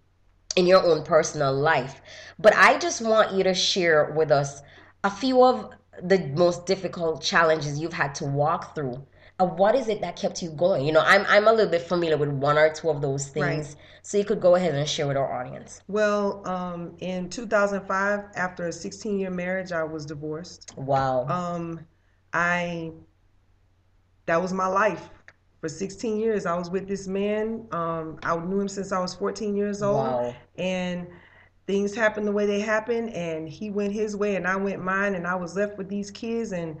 in 0.55 0.67
your 0.67 0.83
own 0.83 1.03
personal 1.03 1.53
life. 1.53 2.01
But 2.39 2.55
i 2.55 2.77
just 2.77 3.01
want 3.01 3.33
you 3.33 3.43
to 3.43 3.53
share 3.53 4.11
with 4.15 4.31
us 4.31 4.61
a 5.03 5.11
few 5.11 5.43
of 5.43 5.71
the 6.01 6.19
most 6.35 6.65
difficult 6.65 7.21
challenges 7.21 7.79
you've 7.79 7.93
had 7.93 8.15
to 8.15 8.25
walk 8.25 8.75
through. 8.75 9.05
And 9.39 9.57
what 9.57 9.75
is 9.75 9.87
it 9.87 10.01
that 10.01 10.15
kept 10.15 10.41
you 10.41 10.49
going? 10.51 10.85
You 10.85 10.91
know 10.91 11.03
i'm, 11.05 11.25
I'm 11.27 11.47
a 11.47 11.51
little 11.51 11.71
bit 11.71 11.81
familiar 11.81 12.17
with 12.17 12.29
one 12.29 12.57
or 12.57 12.71
two 12.73 12.89
of 12.89 13.01
those 13.01 13.27
things. 13.27 13.67
Right. 13.69 13.75
so 14.03 14.17
you 14.17 14.25
could 14.25 14.41
go 14.41 14.55
ahead 14.55 14.73
and 14.73 14.87
share 14.87 15.07
with 15.07 15.17
our 15.17 15.31
audience. 15.31 15.81
Well, 15.87 16.47
um, 16.47 16.95
in 16.99 17.29
2005, 17.29 18.25
after 18.35 18.67
a 18.67 18.71
16 18.71 19.19
year 19.19 19.31
marriage, 19.31 19.71
I 19.71 19.83
was 19.83 20.05
divorced. 20.05 20.73
wow. 20.77 21.27
Um, 21.27 21.79
I 22.33 22.91
that 24.25 24.41
was 24.41 24.53
my 24.53 24.67
life 24.67 25.09
for 25.61 25.69
16 25.69 26.17
years. 26.19 26.45
I 26.45 26.57
was 26.57 26.69
with 26.69 26.87
this 26.87 27.07
man. 27.07 27.67
Um, 27.71 28.17
I 28.23 28.35
knew 28.37 28.59
him 28.59 28.67
since 28.67 28.91
I 28.91 28.99
was 28.99 29.13
14 29.15 29.55
years 29.55 29.81
old, 29.81 30.07
Wow. 30.07 30.35
and 30.57 31.07
things 31.67 31.95
happened 31.95 32.27
the 32.27 32.31
way 32.31 32.45
they 32.45 32.59
happened. 32.59 33.11
And 33.11 33.47
he 33.47 33.69
went 33.69 33.93
his 33.93 34.15
way, 34.15 34.35
and 34.35 34.47
I 34.47 34.55
went 34.57 34.83
mine, 34.83 35.15
and 35.15 35.25
I 35.27 35.35
was 35.35 35.55
left 35.55 35.77
with 35.77 35.87
these 35.87 36.11
kids, 36.11 36.51
and 36.51 36.77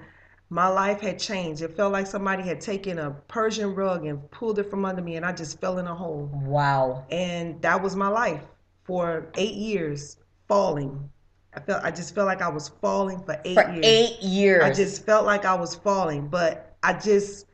my 0.49 0.67
life 0.67 0.99
had 0.99 1.17
changed. 1.19 1.61
It 1.61 1.77
felt 1.77 1.93
like 1.93 2.07
somebody 2.07 2.43
had 2.43 2.59
taken 2.59 2.99
a 2.99 3.11
Persian 3.29 3.73
rug 3.73 4.05
and 4.05 4.29
pulled 4.31 4.59
it 4.59 4.69
from 4.69 4.83
under 4.83 5.01
me, 5.01 5.15
and 5.15 5.25
I 5.25 5.31
just 5.31 5.61
fell 5.61 5.77
in 5.77 5.87
a 5.87 5.95
hole. 5.95 6.29
wow 6.33 7.05
And 7.09 7.61
that 7.61 7.81
was 7.81 7.95
my 7.95 8.09
life 8.09 8.41
for 8.83 9.27
eight 9.35 9.53
years, 9.55 10.17
falling. 10.49 11.09
I 11.55 11.59
felt 11.59 11.83
I 11.83 11.91
just 11.91 12.15
felt 12.15 12.27
like 12.27 12.41
I 12.41 12.49
was 12.49 12.67
falling 12.81 13.21
for 13.23 13.39
eight 13.45 13.55
for 13.55 13.69
years. 13.71 13.85
eight 13.85 14.21
years 14.21 14.63
I 14.63 14.73
just 14.73 15.05
felt 15.05 15.25
like 15.25 15.45
I 15.45 15.53
was 15.53 15.75
falling, 15.75 16.27
but 16.27 16.75
I 16.83 16.93
just 16.93 17.45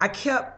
I 0.00 0.08
kept 0.08 0.57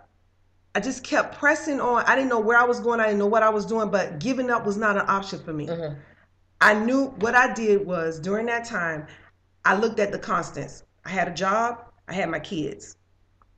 I 0.80 0.82
just 0.82 1.04
kept 1.04 1.36
pressing 1.36 1.78
on. 1.78 2.04
I 2.06 2.14
didn't 2.14 2.30
know 2.30 2.40
where 2.40 2.56
I 2.56 2.64
was 2.64 2.80
going. 2.80 3.00
I 3.00 3.04
didn't 3.04 3.18
know 3.18 3.26
what 3.26 3.42
I 3.42 3.50
was 3.50 3.66
doing, 3.66 3.90
but 3.90 4.18
giving 4.18 4.50
up 4.50 4.64
was 4.64 4.78
not 4.78 4.96
an 4.96 5.04
option 5.08 5.38
for 5.38 5.52
me. 5.52 5.66
Mhm. 5.66 5.96
I 6.62 6.72
knew 6.72 7.08
what 7.18 7.34
I 7.34 7.52
did 7.52 7.86
was 7.86 8.18
during 8.18 8.46
that 8.46 8.64
time, 8.64 9.06
I 9.62 9.74
looked 9.76 9.98
at 10.00 10.10
the 10.10 10.18
constants. 10.18 10.84
I 11.04 11.10
had 11.10 11.28
a 11.28 11.32
job, 11.32 11.84
I 12.08 12.14
had 12.14 12.30
my 12.30 12.38
kids, 12.38 12.96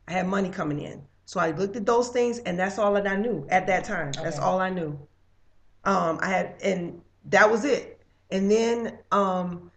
I 0.08 0.12
had 0.12 0.26
money 0.26 0.48
coming 0.48 0.80
in. 0.80 1.02
So 1.24 1.38
I 1.38 1.52
looked 1.52 1.76
at 1.76 1.86
those 1.86 2.08
things, 2.08 2.40
and 2.40 2.58
that's 2.58 2.76
all 2.76 2.92
that 2.94 3.06
I 3.06 3.14
knew 3.14 3.46
at 3.50 3.68
that 3.68 3.84
time. 3.84 4.10
That's 4.12 4.40
all 4.40 4.60
I 4.60 4.70
knew. 4.70 4.98
Um, 5.84 6.18
I 6.20 6.26
had, 6.26 6.56
and 6.62 7.02
that 7.26 7.50
was 7.50 7.64
it. 7.64 8.00
And 8.32 8.50
then 8.50 8.98
um, 9.12 9.70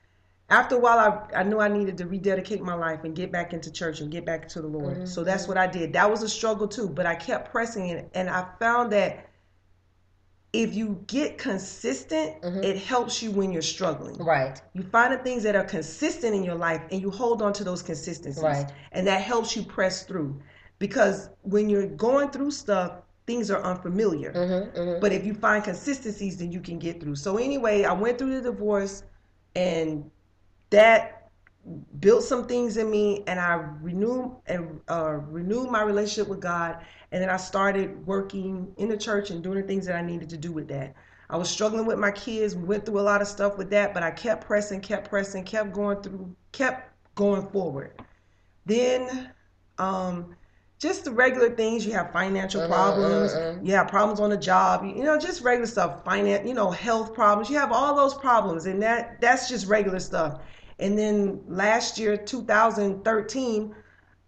after 0.49 0.75
a 0.75 0.79
while, 0.79 0.99
I, 0.99 1.39
I 1.39 1.43
knew 1.43 1.59
I 1.59 1.67
needed 1.67 1.97
to 1.97 2.05
rededicate 2.05 2.61
my 2.61 2.75
life 2.75 3.03
and 3.03 3.15
get 3.15 3.31
back 3.31 3.53
into 3.53 3.71
church 3.71 4.01
and 4.01 4.11
get 4.11 4.25
back 4.25 4.47
to 4.49 4.61
the 4.61 4.67
Lord. 4.67 5.07
So 5.07 5.23
that's 5.23 5.47
what 5.47 5.57
I 5.57 5.67
did. 5.67 5.93
That 5.93 6.09
was 6.09 6.21
a 6.21 6.29
struggle 6.29 6.67
too, 6.67 6.87
but 6.87 7.05
I 7.05 7.15
kept 7.15 7.51
pressing 7.51 7.89
it, 7.89 8.09
and 8.13 8.29
I 8.29 8.47
found 8.59 8.91
that 8.91 9.27
if 10.53 10.73
you 10.73 11.03
get 11.07 11.37
consistent, 11.37 12.43
it 12.43 12.77
helps 12.77 13.21
you 13.21 13.31
when 13.31 13.51
you're 13.51 13.61
struggling. 13.61 14.15
right 14.17 14.61
You 14.73 14.83
find 14.83 15.13
the 15.13 15.17
things 15.17 15.43
that 15.43 15.55
are 15.55 15.63
consistent 15.63 16.33
in 16.33 16.43
your 16.43 16.55
life 16.55 16.81
and 16.91 17.01
you 17.01 17.11
hold 17.11 17.41
on 17.41 17.51
to 17.53 17.63
those 17.63 17.81
consistencies. 17.81 18.41
Right. 18.41 18.71
And 18.93 19.05
that 19.07 19.21
helps 19.21 19.55
you 19.55 19.63
press 19.63 20.03
through. 20.03 20.41
Because 20.79 21.29
when 21.41 21.69
you're 21.69 21.87
going 21.87 22.29
through 22.29 22.51
stuff, 22.51 23.01
things 23.27 23.51
are 23.51 23.61
unfamiliar. 23.63 24.31
Mm-hmm, 24.31 24.79
mm-hmm. 24.79 25.01
But 25.01 25.11
if 25.11 25.25
you 25.25 25.33
find 25.33 25.63
consistencies, 25.63 26.37
then 26.37 26.51
you 26.51 26.61
can 26.61 26.79
get 26.79 27.01
through. 27.01 27.15
So 27.15 27.37
anyway, 27.37 27.83
I 27.83 27.93
went 27.93 28.17
through 28.17 28.35
the 28.35 28.41
divorce 28.41 29.03
and 29.55 30.09
that 30.75 31.29
built 32.00 32.22
some 32.24 32.48
things 32.48 32.75
in 32.75 32.91
me 32.91 33.24
and 33.27 33.39
I 33.39 33.53
renewed 33.82 34.36
and 34.46 34.82
uh, 34.89 35.13
renewed 35.29 35.72
my 35.72 35.82
relationship 35.82 36.27
with 36.27 36.41
God. 36.41 36.84
And 37.12 37.22
then 37.22 37.29
I 37.29 37.38
started 37.38 38.05
working 38.05 38.74
in 38.77 38.89
the 38.89 38.98
church 38.98 39.32
and 39.32 39.41
doing 39.41 39.62
the 39.62 39.63
things 39.63 39.86
that 39.86 39.96
I 39.96 40.01
needed 40.01 40.29
to 40.32 40.38
do 40.38 40.51
with 40.51 40.67
that. 40.67 40.94
I 41.29 41.38
was 41.38 41.50
struggling 41.50 41.86
with 41.86 41.98
my 41.98 42.12
kids. 42.12 42.55
We 42.55 42.63
went 42.63 42.86
through 42.86 43.00
a 43.00 43.01
lot 43.01 43.22
of 43.22 43.27
stuff 43.27 43.58
with 43.58 43.70
that, 43.70 43.94
but 43.94 44.03
I 44.03 44.12
kept 44.12 44.46
pressing, 44.46 44.82
kept 44.82 45.10
pressing, 45.10 45.46
kept 45.46 45.72
going 45.72 46.01
through, 46.01 46.36
kept 46.51 46.91
going 47.15 47.48
forward. 47.48 47.94
Then, 48.65 49.32
um, 49.77 50.36
just 50.77 51.05
the 51.05 51.12
regular 51.12 51.50
things. 51.50 51.86
You 51.86 51.94
have 51.94 52.12
financial 52.12 52.67
problems. 52.67 53.34
You 53.65 53.74
have 53.75 53.88
problems 53.88 54.20
on 54.20 54.29
the 54.29 54.38
job. 54.38 54.84
You, 54.84 54.89
you 54.89 55.03
know, 55.03 55.17
just 55.17 55.41
regular 55.41 55.67
stuff. 55.67 56.03
Finance. 56.03 56.46
You 56.48 56.53
know, 56.53 56.70
health 56.70 57.13
problems. 57.13 57.50
You 57.50 57.58
have 57.58 57.72
all 57.72 57.96
those 57.96 58.13
problems, 58.13 58.65
and 58.65 58.82
that 58.84 59.20
that's 59.22 59.48
just 59.48 59.67
regular 59.67 60.00
stuff. 60.00 60.41
And 60.79 60.98
then 60.98 61.41
last 61.48 61.98
year, 61.98 62.17
2013, 62.17 63.75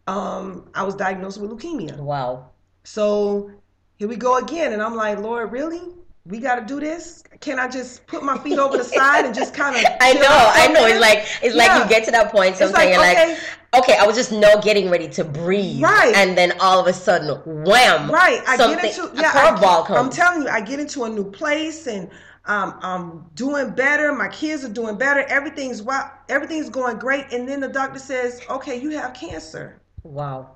um, 0.08 0.70
I 0.74 0.84
was 0.84 0.96
diagnosed 0.96 1.40
with 1.40 1.52
leukemia. 1.52 1.98
wow 1.98 2.50
So 2.84 3.52
here 3.98 4.08
we 4.08 4.16
go 4.16 4.38
again, 4.38 4.74
and 4.74 4.82
I'm 4.82 4.96
like, 4.96 5.20
Lord, 5.20 5.52
really? 5.52 5.82
we 6.28 6.40
got 6.40 6.56
to 6.56 6.66
do 6.66 6.80
this. 6.80 7.24
Can 7.40 7.60
I 7.60 7.68
just 7.68 8.06
put 8.08 8.24
my 8.24 8.38
feet 8.38 8.60
over 8.60 8.78
the 8.78 8.84
side 9.00 9.26
and 9.26 9.34
just 9.34 9.54
kind 9.54 9.76
of? 9.76 9.84
I 10.02 10.14
know, 10.14 10.28
I 10.30 10.68
know. 10.68 10.86
It's 10.86 11.00
like 11.00 11.20
it's 11.42 11.56
yeah. 11.56 11.78
like 11.78 11.84
you 11.84 11.90
get 11.90 12.06
to 12.06 12.12
that 12.12 12.32
point. 12.32 12.56
Sometimes 12.56 12.78
like, 12.78 12.94
you're 12.94 13.02
okay. 13.04 13.38
like, 13.74 13.84
okay, 13.84 13.98
I 13.98 14.06
was 14.06 14.16
just 14.16 14.32
now 14.32 14.60
getting 14.60 14.90
ready 14.90 15.08
to 15.10 15.24
breathe, 15.24 15.82
right? 15.82 16.14
And 16.16 16.38
then 16.38 16.54
all 16.60 16.80
of 16.80 16.88
a 16.88 16.94
sudden, 16.94 17.30
wham! 17.66 18.12
Right. 18.12 18.42
I 18.48 18.58
get 18.58 18.84
into 18.84 19.12
yeah. 19.16 19.56
A 19.56 19.58
comes. 19.58 19.90
I'm 19.92 20.10
telling 20.10 20.44
you, 20.44 20.50
I 20.50 20.62
get 20.62 20.80
into 20.80 21.04
a 21.04 21.10
new 21.10 21.30
place 21.30 21.88
and. 21.88 22.10
Um, 22.48 22.80
I'm 22.82 23.26
doing 23.36 23.72
better. 23.72 24.14
My 24.14 24.30
kids 24.30 24.64
are 24.64 24.70
doing 24.70 24.98
better. 24.98 25.22
Everything's 25.28 25.82
wow. 25.82 26.12
Everything's 26.30 26.70
going 26.70 26.98
great. 26.98 27.32
And 27.34 27.48
then 27.48 27.60
the 27.60 27.68
doctor 27.68 28.00
says, 28.00 28.42
"Okay, 28.50 28.80
you 28.80 28.92
have 28.92 29.14
cancer." 29.14 29.82
Wow. 30.04 30.56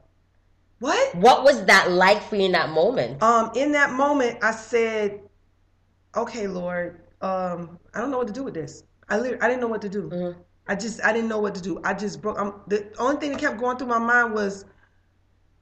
What? 0.79 1.15
What 1.15 1.43
was 1.43 1.65
that 1.65 1.91
like 1.91 2.23
for 2.23 2.37
you 2.37 2.45
in 2.45 2.53
that 2.53 2.69
moment? 2.69 3.21
Um, 3.21 3.51
in 3.55 3.73
that 3.73 3.91
moment, 3.91 4.39
I 4.41 4.51
said, 4.51 5.19
"Okay, 6.15 6.47
Lord, 6.47 7.01
um, 7.21 7.77
I 7.93 7.99
don't 7.99 8.09
know 8.09 8.17
what 8.17 8.27
to 8.27 8.33
do 8.33 8.43
with 8.43 8.53
this. 8.53 8.83
I 9.09 9.17
literally, 9.17 9.41
I 9.41 9.47
didn't 9.47 9.61
know 9.61 9.67
what 9.67 9.81
to 9.81 9.89
do. 9.89 10.09
Mm-hmm. 10.09 10.39
I 10.67 10.75
just 10.75 11.03
I 11.03 11.11
didn't 11.11 11.27
know 11.27 11.39
what 11.39 11.55
to 11.55 11.61
do. 11.61 11.81
I 11.83 11.93
just 11.93 12.21
broke. 12.21 12.39
I'm, 12.39 12.53
the 12.67 12.87
only 12.97 13.19
thing 13.19 13.31
that 13.31 13.39
kept 13.39 13.59
going 13.59 13.77
through 13.77 13.87
my 13.87 13.99
mind 13.99 14.33
was, 14.33 14.65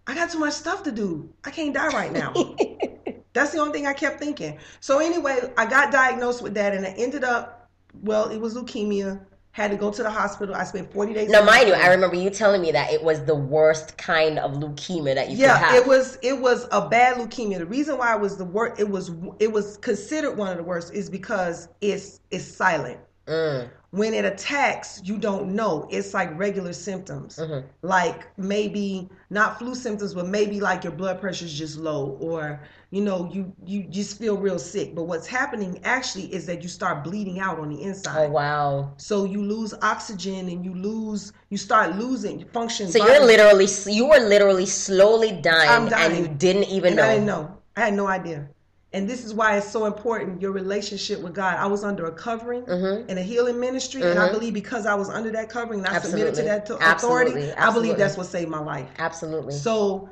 I 0.06 0.14
got 0.14 0.30
too 0.30 0.40
much 0.40 0.54
stuff 0.54 0.84
to 0.84 0.92
do. 0.92 1.34
I 1.44 1.50
can't 1.52 1.74
die 1.74 1.88
right 1.88 2.12
now. 2.12 2.34
That's 3.34 3.52
the 3.52 3.60
only 3.60 3.74
thing 3.74 3.88
I 3.88 3.94
kept 3.94 4.20
thinking. 4.20 4.58
So 4.80 5.00
anyway, 5.00 5.54
I 5.58 5.66
got 5.66 5.92
diagnosed 5.92 6.42
with 6.42 6.54
that, 6.56 6.74
and 6.74 6.86
I 6.86 6.90
ended 6.98 7.24
up. 7.24 7.70
Well, 8.02 8.30
it 8.30 8.38
was 8.38 8.56
leukemia. 8.56 9.26
Had 9.52 9.72
to 9.72 9.78
go 9.78 9.92
to 9.92 10.04
the 10.04 10.10
hospital. 10.10 10.56
I 10.56 10.64
spent 10.64 10.94
forty 10.94 11.14
days. 11.14 11.30
Now, 11.30 11.44
mind 11.44 11.68
you, 11.68 11.74
I 11.74 11.88
remember 11.90 12.16
you 12.16 12.30
telling 12.30 12.62
me 12.62 12.72
that 12.72 12.94
it 12.94 13.04
was 13.04 13.26
the 13.26 13.36
worst 13.36 13.98
kind 13.98 14.38
of 14.40 14.54
leukemia 14.54 15.16
that 15.16 15.32
you 15.32 15.38
yeah, 15.38 15.58
could 15.58 15.66
have. 15.66 15.76
it 15.76 15.88
was. 15.88 16.18
It 16.22 16.40
was 16.40 16.68
a 16.72 16.88
bad 16.88 17.18
leukemia. 17.18 17.58
The 17.58 17.66
reason 17.66 17.98
why 17.98 18.16
it 18.16 18.22
was 18.22 18.38
the 18.38 18.46
worst, 18.46 18.80
it 18.80 18.90
was 18.90 19.12
it 19.40 19.52
was 19.52 19.78
considered 19.78 20.38
one 20.38 20.50
of 20.50 20.58
the 20.58 20.64
worst, 20.64 20.94
is 20.94 21.10
because 21.10 21.68
it's 21.82 22.22
it's 22.32 22.46
silent. 22.46 23.00
Mm 23.30 23.70
when 23.92 24.14
it 24.14 24.24
attacks, 24.24 25.02
you 25.04 25.18
don't 25.18 25.56
know. 25.56 25.88
It's 25.90 26.14
like 26.14 26.38
regular 26.38 26.74
symptoms, 26.74 27.38
mm-hmm. 27.38 27.66
like 27.82 28.28
maybe 28.38 29.10
not 29.32 29.58
flu 29.58 29.74
symptoms, 29.74 30.14
but 30.14 30.28
maybe 30.28 30.60
like 30.60 30.84
your 30.84 30.94
blood 30.94 31.20
pressure 31.20 31.46
is 31.46 31.58
just 31.58 31.78
low, 31.78 32.18
or 32.20 32.62
you 32.92 33.02
know, 33.02 33.30
you 33.34 33.52
you 33.66 33.84
just 33.84 34.20
feel 34.20 34.38
real 34.38 34.60
sick. 34.60 34.94
But 34.94 35.04
what's 35.04 35.26
happening 35.26 35.80
actually 35.84 36.32
is 36.34 36.46
that 36.46 36.62
you 36.62 36.70
start 36.70 37.04
bleeding 37.04 37.40
out 37.40 37.60
on 37.60 37.70
the 37.70 37.82
inside. 37.82 38.28
Oh 38.28 38.30
wow! 38.30 38.94
So 38.98 39.26
you 39.26 39.44
lose 39.44 39.74
oxygen 39.82 40.50
and 40.50 40.64
you 40.64 40.76
lose, 40.76 41.34
you 41.50 41.58
start 41.58 41.96
losing 41.96 42.46
function. 42.50 42.92
So 42.92 43.04
you're 43.04 43.26
literally, 43.26 43.68
you 43.88 44.06
were 44.06 44.20
literally 44.20 44.68
slowly 44.68 45.32
dying, 45.32 45.90
dying. 45.90 46.12
and 46.12 46.20
you 46.20 46.28
didn't 46.28 46.66
even 46.66 46.90
and 46.90 46.98
know. 46.98 47.04
I 47.04 47.14
didn't 47.14 47.26
know. 47.26 47.58
I 47.76 47.80
had 47.86 47.94
no 47.96 48.08
idea. 48.08 48.50
And 48.92 49.08
this 49.08 49.24
is 49.24 49.36
why 49.36 49.56
it's 49.56 49.70
so 49.70 49.86
important 49.86 50.42
your 50.42 50.52
relationship 50.52 51.20
with 51.22 51.36
God. 51.36 51.58
I 51.58 51.68
was 51.68 51.84
under 51.84 52.08
a 52.08 52.12
covering 52.12 52.64
mm-hmm. 52.64 53.08
in 53.08 53.18
a 53.20 53.22
healing 53.22 53.60
ministry, 53.60 54.02
mm-hmm. 54.02 54.12
and 54.12 54.20
I 54.20 54.26
mm-hmm. 54.26 54.40
believe 54.40 54.54
because 54.54 54.88
I 54.88 54.96
was 54.96 55.10
under 55.10 55.30
that 55.32 55.50
covering 55.50 55.80
and 55.80 55.88
I 55.88 55.96
Absolutely. 55.96 56.34
submitted 56.34 56.36
to 56.38 56.44
that 56.48 56.66
to 56.68 56.76
authority, 56.76 57.32
Absolutely. 57.32 57.54
I 57.54 57.72
believe 57.72 57.98
that's 57.98 58.18
what 58.18 58.26
saved 58.26 58.50
my 58.50 58.60
life. 58.60 58.88
Absolutely. 58.98 59.54
So, 59.54 60.10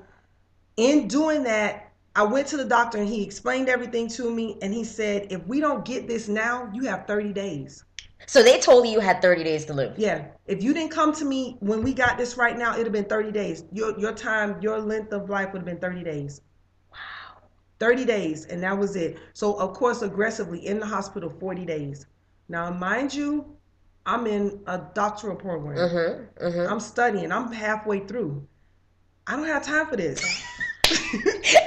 in 0.75 1.07
doing 1.07 1.43
that, 1.43 1.91
I 2.15 2.24
went 2.24 2.48
to 2.48 2.57
the 2.57 2.65
doctor 2.65 3.00
and 3.00 3.07
he 3.07 3.24
explained 3.24 3.67
everything 3.67 4.07
to 4.10 4.29
me, 4.29 4.60
and 4.62 4.72
he 4.72 4.84
said, 4.84 5.27
"If 5.31 5.46
we 5.48 5.60
don't 5.60 5.84
get 5.84 6.07
this 6.07 6.27
now, 6.27 6.69
you 6.72 6.84
have 6.84 7.07
30 7.07 7.34
days." 7.34 7.84
So 8.25 8.43
they 8.43 8.60
told 8.60 8.86
you 8.86 8.93
you 8.93 9.00
had 9.00 9.22
30 9.22 9.43
days 9.43 9.65
to 9.65 9.74
live. 9.74 9.98
Yeah. 9.98 10.25
If 10.48 10.62
you 10.62 10.74
didn't 10.74 10.91
come 10.91 11.13
to 11.13 11.25
me 11.25 11.57
when 11.62 11.84
we 11.84 11.93
got 11.93 12.17
this 12.17 12.36
right 12.36 12.57
now, 12.57 12.74
it'd 12.74 12.86
have 12.86 12.93
been 12.93 13.05
30 13.05 13.31
days. 13.31 13.63
Your 13.72 13.98
your 14.00 14.13
time, 14.13 14.62
your 14.62 14.79
length 14.79 15.13
of 15.13 15.29
life 15.29 15.53
would 15.53 15.60
have 15.60 15.65
been 15.65 15.79
30 15.79 16.03
days. 16.03 16.41
30 17.79 18.05
days, 18.05 18.46
and 18.46 18.62
that 18.63 18.77
was 18.77 18.96
it. 18.96 19.17
So, 19.34 19.53
of 19.60 19.74
course, 19.74 20.01
aggressively 20.01 20.65
in 20.65 20.79
the 20.79 20.86
hospital 20.86 21.29
40 21.39 21.65
days. 21.65 22.05
Now, 22.50 22.72
mind 22.72 23.13
you, 23.13 23.57
I'm 24.05 24.25
in 24.25 24.62
a 24.67 24.81
doctoral 24.93 25.36
program. 25.36 25.77
Mm-hmm, 25.77 26.46
mm-hmm. 26.46 26.72
I'm 26.72 26.79
studying. 26.79 27.31
I'm 27.31 27.51
halfway 27.51 28.00
through. 28.00 28.48
I 29.27 29.36
don't 29.36 29.46
have 29.46 29.65
time 29.65 29.88
for 29.88 29.98
this. 29.98 30.22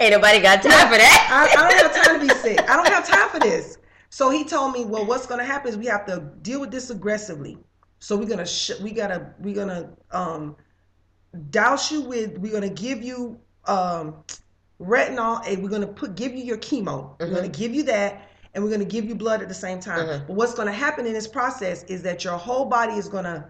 Ain't 0.00 0.12
nobody 0.12 0.40
got 0.40 0.62
time 0.62 0.88
for 0.88 0.96
that. 0.96 1.28
I, 1.56 1.62
I, 1.62 1.70
don't 1.70 1.92
have 1.92 2.04
time 2.04 2.20
to 2.20 2.26
be 2.26 2.40
sick. 2.40 2.58
I 2.70 2.76
don't 2.76 2.88
have 2.88 3.06
time 3.06 3.28
for 3.28 3.38
this. 3.38 3.76
So 4.08 4.30
he 4.30 4.44
told 4.44 4.73
me, 4.73 4.84
well, 4.86 5.04
what's 5.04 5.26
going 5.26 5.40
to 5.40 5.44
happen 5.44 5.68
is 5.68 5.76
we 5.76 5.86
have 5.86 6.06
to 6.06 6.30
deal 6.40 6.60
with 6.60 6.70
this 6.70 6.88
aggressively. 6.90 7.58
So 8.00 8.16
we're 8.16 8.26
gonna 8.26 8.46
sh- 8.46 8.80
we 8.80 8.92
gotta 8.92 9.34
we're 9.38 9.54
gonna 9.54 9.90
um 10.10 10.56
douse 11.50 11.92
you 11.92 12.00
with 12.00 12.38
we're 12.38 12.52
gonna 12.52 12.70
give 12.70 13.02
you 13.02 13.38
um 13.66 14.25
retinol, 14.80 15.47
and 15.47 15.62
we're 15.62 15.69
going 15.69 15.82
to 15.82 15.88
put 15.88 16.14
give 16.14 16.32
you 16.32 16.43
your 16.43 16.58
chemo. 16.58 16.84
Mm-hmm. 16.84 17.25
We're 17.25 17.40
going 17.40 17.50
to 17.50 17.58
give 17.58 17.75
you 17.75 17.82
that, 17.84 18.28
and 18.54 18.64
we're 18.64 18.71
going 18.71 18.80
to 18.80 18.86
give 18.86 19.04
you 19.04 19.14
blood 19.14 19.43
at 19.43 19.49
the 19.49 19.54
same 19.54 19.80
time. 19.80 20.06
Mm-hmm. 20.06 20.26
But 20.26 20.36
what's 20.36 20.54
going 20.54 20.69
to 20.69 20.73
happen 20.73 21.06
in 21.06 21.12
this 21.12 21.28
process 21.28 21.84
is 21.84 22.02
that 22.02 22.25
your 22.25 22.36
whole 22.36 22.64
body 22.64 22.95
is 22.95 23.08
going 23.08 23.25
to 23.25 23.45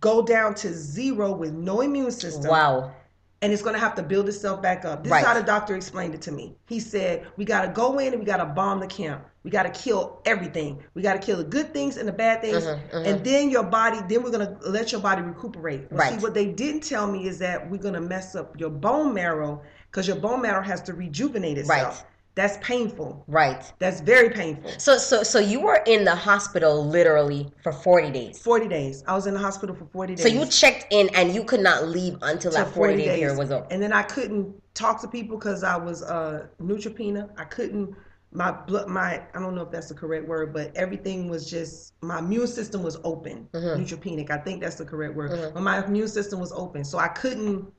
go 0.00 0.22
down 0.22 0.54
to 0.54 0.72
zero 0.72 1.32
with 1.32 1.52
no 1.52 1.80
immune 1.80 2.10
system. 2.10 2.50
Wow. 2.50 2.94
And 3.42 3.52
it's 3.52 3.62
going 3.62 3.74
to 3.74 3.80
have 3.80 3.94
to 3.96 4.02
build 4.02 4.28
itself 4.28 4.62
back 4.62 4.84
up. 4.84 5.04
This 5.04 5.10
right. 5.12 5.20
is 5.20 5.26
how 5.26 5.34
the 5.34 5.42
doctor 5.42 5.76
explained 5.76 6.14
it 6.14 6.22
to 6.22 6.32
me. 6.32 6.56
He 6.66 6.80
said, 6.80 7.26
We 7.36 7.44
got 7.44 7.62
to 7.62 7.68
go 7.68 7.98
in 7.98 8.12
and 8.12 8.18
we 8.18 8.24
got 8.24 8.38
to 8.38 8.46
bomb 8.46 8.80
the 8.80 8.86
camp. 8.86 9.26
We 9.42 9.50
got 9.50 9.62
to 9.62 9.70
kill 9.70 10.22
everything. 10.24 10.82
We 10.94 11.02
got 11.02 11.20
to 11.20 11.24
kill 11.24 11.36
the 11.36 11.44
good 11.44 11.72
things 11.72 11.98
and 11.98 12.08
the 12.08 12.12
bad 12.12 12.40
things. 12.40 12.64
Mm-hmm, 12.64 12.96
mm-hmm. 12.96 13.06
And 13.06 13.24
then 13.24 13.50
your 13.50 13.62
body, 13.62 14.00
then 14.08 14.22
we're 14.22 14.30
going 14.30 14.46
to 14.46 14.68
let 14.68 14.90
your 14.90 15.00
body 15.00 15.22
recuperate. 15.22 15.90
Well, 15.90 16.00
right. 16.00 16.14
See, 16.14 16.18
what 16.18 16.34
they 16.34 16.46
didn't 16.46 16.80
tell 16.80 17.06
me 17.06 17.28
is 17.28 17.38
that 17.38 17.70
we're 17.70 17.76
going 17.76 17.94
to 17.94 18.00
mess 18.00 18.34
up 18.34 18.58
your 18.58 18.70
bone 18.70 19.12
marrow 19.14 19.62
because 19.90 20.06
your 20.06 20.16
bone 20.16 20.42
marrow 20.42 20.62
has 20.62 20.82
to 20.82 20.94
rejuvenate 20.94 21.58
itself. 21.58 22.02
Right. 22.02 22.10
That's 22.36 22.58
painful. 22.58 23.24
Right. 23.26 23.72
That's 23.78 24.02
very 24.02 24.28
painful. 24.28 24.70
So 24.76 24.98
so 24.98 25.22
so 25.22 25.38
you 25.38 25.58
were 25.58 25.82
in 25.86 26.04
the 26.04 26.14
hospital 26.14 26.86
literally 26.86 27.50
for 27.62 27.72
40 27.72 28.10
days. 28.10 28.38
40 28.38 28.68
days. 28.68 29.02
I 29.08 29.14
was 29.14 29.26
in 29.26 29.32
the 29.32 29.40
hospital 29.40 29.74
for 29.74 29.86
40 29.86 30.16
days. 30.16 30.22
So 30.22 30.28
you 30.28 30.44
checked 30.44 30.86
in 30.90 31.08
and 31.14 31.34
you 31.34 31.44
could 31.44 31.60
not 31.60 31.88
leave 31.88 32.18
until 32.20 32.52
that 32.52 32.74
40, 32.74 32.74
40 32.74 32.96
day 32.96 33.16
period 33.16 33.38
was 33.38 33.50
over. 33.50 33.66
And 33.70 33.82
then 33.82 33.92
I 33.94 34.02
couldn't 34.02 34.54
talk 34.74 35.00
to 35.00 35.08
people 35.08 35.38
cuz 35.38 35.64
I 35.64 35.76
was 35.76 36.02
uh 36.02 36.46
neutropenia. 36.60 37.30
I 37.38 37.44
couldn't 37.44 37.96
my 38.32 38.52
blood 38.52 38.88
my 38.88 39.22
I 39.34 39.40
don't 39.40 39.54
know 39.54 39.62
if 39.62 39.70
that's 39.70 39.88
the 39.88 39.94
correct 39.94 40.28
word, 40.28 40.52
but 40.52 40.76
everything 40.76 41.30
was 41.30 41.48
just 41.48 41.94
my 42.02 42.18
immune 42.18 42.48
system 42.48 42.82
was 42.82 42.98
open. 43.02 43.48
Mm-hmm. 43.54 43.82
Neutropenic. 43.82 44.30
I 44.30 44.36
think 44.36 44.60
that's 44.60 44.76
the 44.76 44.84
correct 44.84 45.14
word. 45.14 45.30
Mm-hmm. 45.30 45.54
But 45.54 45.62
my 45.62 45.82
immune 45.82 46.08
system 46.08 46.38
was 46.38 46.52
open. 46.52 46.84
So 46.84 46.98
I 46.98 47.08
couldn't 47.08 47.72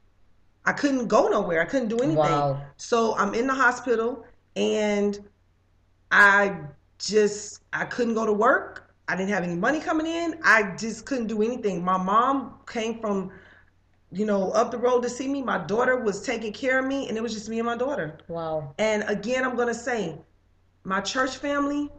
I 0.67 0.73
couldn't 0.73 1.07
go 1.07 1.27
nowhere. 1.29 1.61
I 1.61 1.65
couldn't 1.65 1.87
do 1.87 1.97
anything. 1.97 2.17
Wow. 2.17 2.61
So 2.75 3.15
I'm 3.15 3.33
in 3.33 3.47
the 3.47 3.53
hospital 3.55 4.25
and 4.55 5.17
I 6.11 6.57
just 6.99 7.61
I 7.73 7.85
couldn't 7.85 8.13
go 8.13 8.25
to 8.25 8.33
work. 8.33 8.93
I 9.07 9.15
didn't 9.15 9.29
have 9.29 9.43
any 9.43 9.55
money 9.55 9.79
coming 9.79 10.05
in. 10.05 10.39
I 10.43 10.75
just 10.75 11.05
couldn't 11.05 11.27
do 11.27 11.41
anything. 11.41 11.83
My 11.83 11.97
mom 11.97 12.59
came 12.67 12.99
from 12.99 13.31
you 14.11 14.25
know, 14.25 14.51
up 14.51 14.71
the 14.71 14.77
road 14.77 15.01
to 15.03 15.09
see 15.09 15.27
me. 15.27 15.41
My 15.41 15.57
daughter 15.57 15.97
was 15.97 16.21
taking 16.21 16.53
care 16.53 16.79
of 16.79 16.85
me, 16.85 17.09
and 17.09 17.17
it 17.17 17.21
was 17.21 17.33
just 17.33 17.49
me 17.49 17.59
and 17.59 17.65
my 17.65 17.75
daughter. 17.75 18.17
Wow. 18.29 18.73
And 18.77 19.03
again, 19.07 19.43
I'm 19.43 19.55
going 19.55 19.67
to 19.67 19.75
say, 19.75 20.17
my 20.85 21.01
church 21.01 21.37
family, 21.37 21.89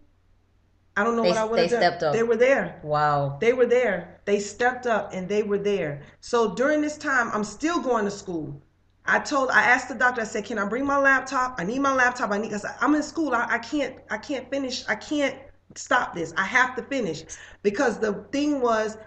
I 0.99 1.05
don't 1.05 1.15
know 1.15 1.23
they, 1.23 1.29
what 1.29 1.39
I 1.39 1.45
would 1.45 1.61
have 1.61 1.71
done. 1.71 1.81
Stepped 1.81 2.03
up. 2.03 2.13
They 2.13 2.25
were 2.25 2.37
there. 2.37 2.81
Wow. 2.83 3.39
They 3.41 3.53
were 3.53 3.67
there. 3.67 4.21
They 4.25 4.41
stepped 4.41 4.87
up 4.87 5.13
and 5.15 5.29
they 5.29 5.45
were 5.45 5.59
there. 5.59 6.03
So 6.21 6.55
during 6.57 6.81
this 6.81 6.99
time, 6.99 7.31
I'm 7.33 7.45
still 7.45 7.81
going 7.81 8.05
to 8.05 8.11
school. 8.11 8.61
I 9.07 9.21
told, 9.21 9.51
I 9.51 9.63
asked 9.63 9.89
the 9.89 9.95
doctor. 9.95 10.23
I 10.23 10.25
said, 10.25 10.45
"Can 10.45 10.59
I 10.59 10.67
bring 10.67 10.85
my 10.85 10.99
laptop? 10.99 11.55
I 11.59 11.65
need 11.65 11.79
my 11.79 11.95
laptop. 11.95 12.31
I 12.33 12.39
need. 12.39 12.51
Cause 12.51 12.67
I'm 12.81 12.95
in 12.97 13.03
school. 13.05 13.33
I, 13.33 13.47
I 13.49 13.59
can't. 13.59 13.97
I 14.11 14.19
can't 14.19 14.51
finish. 14.51 14.85
I 14.89 14.97
can't 14.97 15.37
stop 15.77 16.15
this. 16.15 16.35
I 16.37 16.45
have 16.45 16.75
to 16.77 16.83
finish 16.83 17.23
because 17.63 17.99
the 17.99 18.27
thing 18.33 18.61
was, 18.61 18.99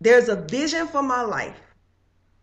there's 0.00 0.28
a 0.28 0.36
vision 0.36 0.86
for 0.86 1.02
my 1.02 1.22
life 1.22 1.56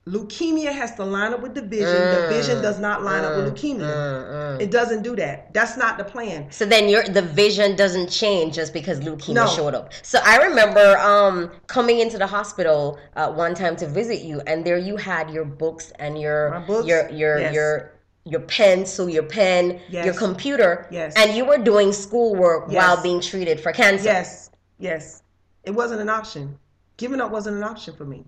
leukemia 0.08 0.72
has 0.72 0.94
to 0.96 1.04
line 1.04 1.34
up 1.34 1.42
with 1.42 1.56
the 1.56 1.62
vision. 1.62 1.88
Mm, 1.88 2.22
the 2.22 2.28
vision 2.28 2.62
does 2.62 2.80
not 2.80 3.04
line 3.04 3.24
mm, 3.24 3.32
up 3.32 3.36
with 3.38 3.54
mm, 3.54 3.58
leukemia. 3.58 3.80
Mm, 3.80 4.58
mm, 4.58 4.62
it 4.62 4.70
doesn't 4.70 5.02
do 5.02 5.16
that. 5.16 5.54
That's 5.54 5.78
not 5.78 5.98
the 5.98 6.04
plan. 6.04 6.52
So 6.52 6.66
then 6.66 6.88
your 6.88 7.04
the 7.04 7.22
vision 7.22 7.76
doesn't 7.76 8.10
change 8.10 8.56
just 8.56 8.72
because 8.74 9.00
leukemia 9.00 9.34
no. 9.34 9.48
showed 9.48 9.74
up. 9.74 9.92
So 10.04 10.20
I 10.24 10.38
remember 10.38 10.98
um, 11.00 11.52
coming 11.68 12.00
into 12.00 12.18
the 12.18 12.28
hospital 12.28 13.00
uh, 13.16 13.32
one 13.32 13.56
time 13.56 13.76
to 13.78 13.88
visit 13.88 14.22
you, 14.22 14.42
and 14.42 14.64
there 14.64 14.78
you 14.78 14.96
had 14.96 15.32
your 15.32 15.46
books 15.46 15.92
and 15.98 16.20
your 16.20 16.64
books? 16.68 16.88
your 16.88 17.10
your 17.10 17.40
yes. 17.40 17.54
your 17.54 17.92
your 18.26 18.42
pen, 18.42 18.86
so 18.86 19.08
your 19.08 19.24
pen, 19.24 19.80
yes. 19.88 20.04
your 20.04 20.16
computer, 20.16 20.88
yes. 20.90 21.14
and 21.16 21.38
you 21.38 21.46
were 21.46 21.60
doing 21.60 21.94
schoolwork 21.94 22.66
yes. 22.72 22.76
while 22.76 23.04
being 23.04 23.22
treated 23.22 23.60
for 23.60 23.72
cancer. 23.72 24.06
Yes, 24.06 24.50
yes, 24.80 25.24
it 25.64 25.72
wasn't 25.72 26.02
an 26.02 26.10
option. 26.10 26.58
Giving 26.98 27.22
up 27.22 27.30
wasn't 27.30 27.58
an 27.58 27.64
option 27.64 27.96
for 27.96 28.06
me. 28.06 28.26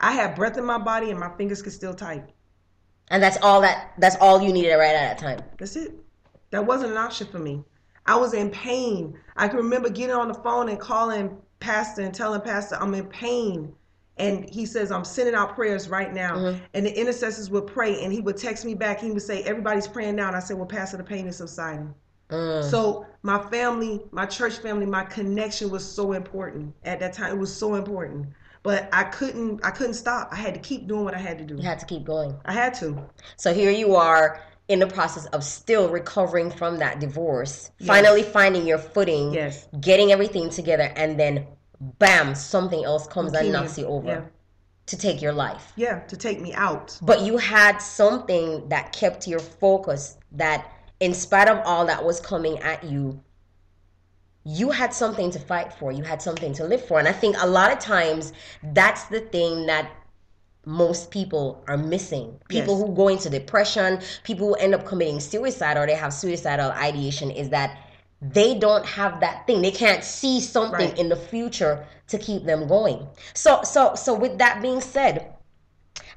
I 0.00 0.12
had 0.12 0.34
breath 0.34 0.58
in 0.58 0.64
my 0.64 0.78
body 0.78 1.10
and 1.10 1.18
my 1.18 1.30
fingers 1.36 1.62
could 1.62 1.72
still 1.72 1.94
type. 1.94 2.30
And 3.08 3.22
that's 3.22 3.38
all 3.42 3.60
that 3.60 3.92
that's 3.98 4.16
all 4.16 4.42
you 4.42 4.52
needed 4.52 4.74
right 4.74 4.94
at 4.94 5.18
that 5.18 5.18
time. 5.18 5.46
That's 5.58 5.76
it. 5.76 5.94
That 6.50 6.66
wasn't 6.66 6.92
an 6.92 6.98
option 6.98 7.26
for 7.28 7.38
me. 7.38 7.62
I 8.06 8.16
was 8.16 8.34
in 8.34 8.50
pain. 8.50 9.18
I 9.36 9.48
can 9.48 9.58
remember 9.58 9.88
getting 9.88 10.14
on 10.14 10.28
the 10.28 10.34
phone 10.34 10.68
and 10.68 10.78
calling 10.78 11.36
Pastor 11.60 12.02
and 12.02 12.14
telling 12.14 12.40
Pastor 12.40 12.76
I'm 12.80 12.94
in 12.94 13.06
pain. 13.06 13.74
And 14.18 14.48
he 14.48 14.64
says, 14.64 14.90
I'm 14.90 15.04
sending 15.04 15.34
out 15.34 15.54
prayers 15.54 15.88
right 15.88 16.12
now. 16.12 16.36
Mm-hmm. 16.36 16.64
And 16.72 16.86
the 16.86 16.98
intercessors 16.98 17.50
would 17.50 17.66
pray 17.66 18.02
and 18.02 18.12
he 18.12 18.20
would 18.20 18.38
text 18.38 18.64
me 18.64 18.74
back. 18.74 19.00
He 19.00 19.10
would 19.10 19.22
say, 19.22 19.42
Everybody's 19.42 19.86
praying 19.86 20.16
now. 20.16 20.28
And 20.28 20.36
I 20.36 20.40
said, 20.40 20.56
Well, 20.56 20.66
Pastor, 20.66 20.96
the 20.96 21.04
pain 21.04 21.26
is 21.26 21.36
subsiding. 21.36 21.94
Mm. 22.30 22.68
So 22.68 23.06
my 23.22 23.38
family, 23.50 24.00
my 24.10 24.26
church 24.26 24.58
family, 24.58 24.86
my 24.86 25.04
connection 25.04 25.70
was 25.70 25.84
so 25.84 26.12
important 26.12 26.74
at 26.84 26.98
that 27.00 27.12
time. 27.12 27.36
It 27.36 27.38
was 27.38 27.54
so 27.54 27.74
important. 27.74 28.28
But 28.66 28.88
I 28.92 29.04
couldn't 29.04 29.64
I 29.64 29.70
couldn't 29.70 29.94
stop. 29.94 30.28
I 30.32 30.36
had 30.36 30.52
to 30.54 30.58
keep 30.60 30.88
doing 30.88 31.04
what 31.04 31.14
I 31.14 31.18
had 31.18 31.38
to 31.38 31.44
do. 31.44 31.54
You 31.54 31.62
had 31.62 31.78
to 31.78 31.86
keep 31.86 32.02
going. 32.04 32.34
I 32.44 32.52
had 32.52 32.74
to. 32.80 33.00
So 33.36 33.54
here 33.54 33.70
you 33.70 33.94
are 33.94 34.42
in 34.66 34.80
the 34.80 34.88
process 34.88 35.26
of 35.26 35.44
still 35.44 35.88
recovering 35.88 36.50
from 36.50 36.78
that 36.78 36.98
divorce, 36.98 37.70
finally 37.86 38.24
finding 38.24 38.66
your 38.66 38.78
footing, 38.78 39.32
Yes. 39.32 39.68
getting 39.80 40.10
everything 40.10 40.50
together, 40.50 40.92
and 40.96 41.16
then 41.16 41.46
bam, 42.00 42.34
something 42.34 42.84
else 42.84 43.06
comes 43.06 43.32
and 43.34 43.52
knocks 43.52 43.78
you 43.78 43.86
over 43.86 44.08
Yeah. 44.08 44.20
to 44.86 44.96
take 44.98 45.22
your 45.22 45.32
life. 45.32 45.72
Yeah, 45.76 46.00
to 46.00 46.16
take 46.16 46.40
me 46.40 46.52
out. 46.52 46.98
But 47.00 47.20
you 47.20 47.36
had 47.36 47.78
something 47.78 48.68
that 48.70 48.90
kept 48.92 49.28
your 49.28 49.38
focus, 49.38 50.16
that 50.32 50.66
in 50.98 51.14
spite 51.14 51.48
of 51.48 51.60
all 51.64 51.86
that 51.86 52.04
was 52.04 52.18
coming 52.18 52.58
at 52.58 52.82
you, 52.82 53.20
you 54.48 54.70
had 54.70 54.94
something 54.94 55.28
to 55.32 55.40
fight 55.40 55.72
for. 55.72 55.90
You 55.90 56.04
had 56.04 56.22
something 56.22 56.52
to 56.54 56.64
live 56.64 56.86
for. 56.86 57.00
And 57.00 57.08
I 57.08 57.12
think 57.12 57.34
a 57.40 57.46
lot 57.48 57.72
of 57.72 57.80
times 57.80 58.32
that's 58.62 59.04
the 59.06 59.18
thing 59.18 59.66
that 59.66 59.90
most 60.64 61.10
people 61.10 61.64
are 61.66 61.76
missing. 61.76 62.38
People 62.48 62.78
Yes. 62.78 62.86
who 62.86 62.94
go 62.94 63.08
into 63.08 63.28
depression, 63.28 64.00
people 64.22 64.46
who 64.48 64.54
end 64.54 64.72
up 64.72 64.84
committing 64.86 65.18
suicide 65.18 65.76
or 65.76 65.84
they 65.86 65.94
have 65.96 66.14
suicidal 66.14 66.70
ideation 66.70 67.32
is 67.32 67.48
that 67.50 67.76
they 68.22 68.54
don't 68.54 68.86
have 68.86 69.18
that 69.20 69.46
thing. 69.48 69.62
They 69.62 69.72
can't 69.72 70.04
see 70.04 70.40
something 70.40 70.90
Right. 70.90 70.98
in 70.98 71.08
the 71.08 71.16
future 71.16 71.84
to 72.08 72.16
keep 72.16 72.44
them 72.44 72.68
going. 72.68 73.08
So 73.34 73.62
so 73.64 73.96
so 73.96 74.14
with 74.14 74.38
that 74.38 74.62
being 74.62 74.80
said, 74.80 75.34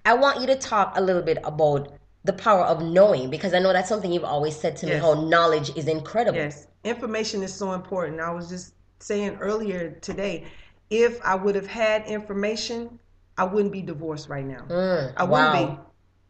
I 0.06 0.14
want 0.14 0.40
you 0.40 0.48
to 0.48 0.56
talk 0.56 0.94
a 0.96 1.02
little 1.02 1.24
bit 1.24 1.40
about 1.44 1.90
the 2.30 2.44
power 2.44 2.62
of 2.64 2.84
knowing 2.84 3.32
because 3.32 3.56
I 3.56 3.60
know 3.60 3.74
that's 3.74 3.90
something 3.90 4.12
you've 4.14 4.24
always 4.24 4.56
said 4.56 4.76
to 4.78 4.86
me 4.86 4.92
Yes. 4.92 5.02
how 5.02 5.16
knowledge 5.16 5.76
is 5.76 5.88
incredible. 5.88 6.38
Yes. 6.38 6.68
Information 6.84 7.42
is 7.42 7.52
so 7.52 7.74
important. 7.74 8.22
I 8.22 8.30
was 8.32 8.48
just 8.50 8.76
saying 9.00 9.40
earlier 9.42 9.98
today, 10.02 10.46
if 10.92 11.20
I 11.26 11.34
would 11.34 11.56
have 11.56 11.66
had 11.66 12.06
information, 12.06 13.00
I 13.36 13.46
wouldn't 13.46 13.74
be 13.74 13.82
divorced 13.82 14.30
right 14.30 14.46
now. 14.46 14.64
Mm, 14.70 15.14
I 15.18 15.24
wouldn't 15.24 15.54
be. 15.54 15.80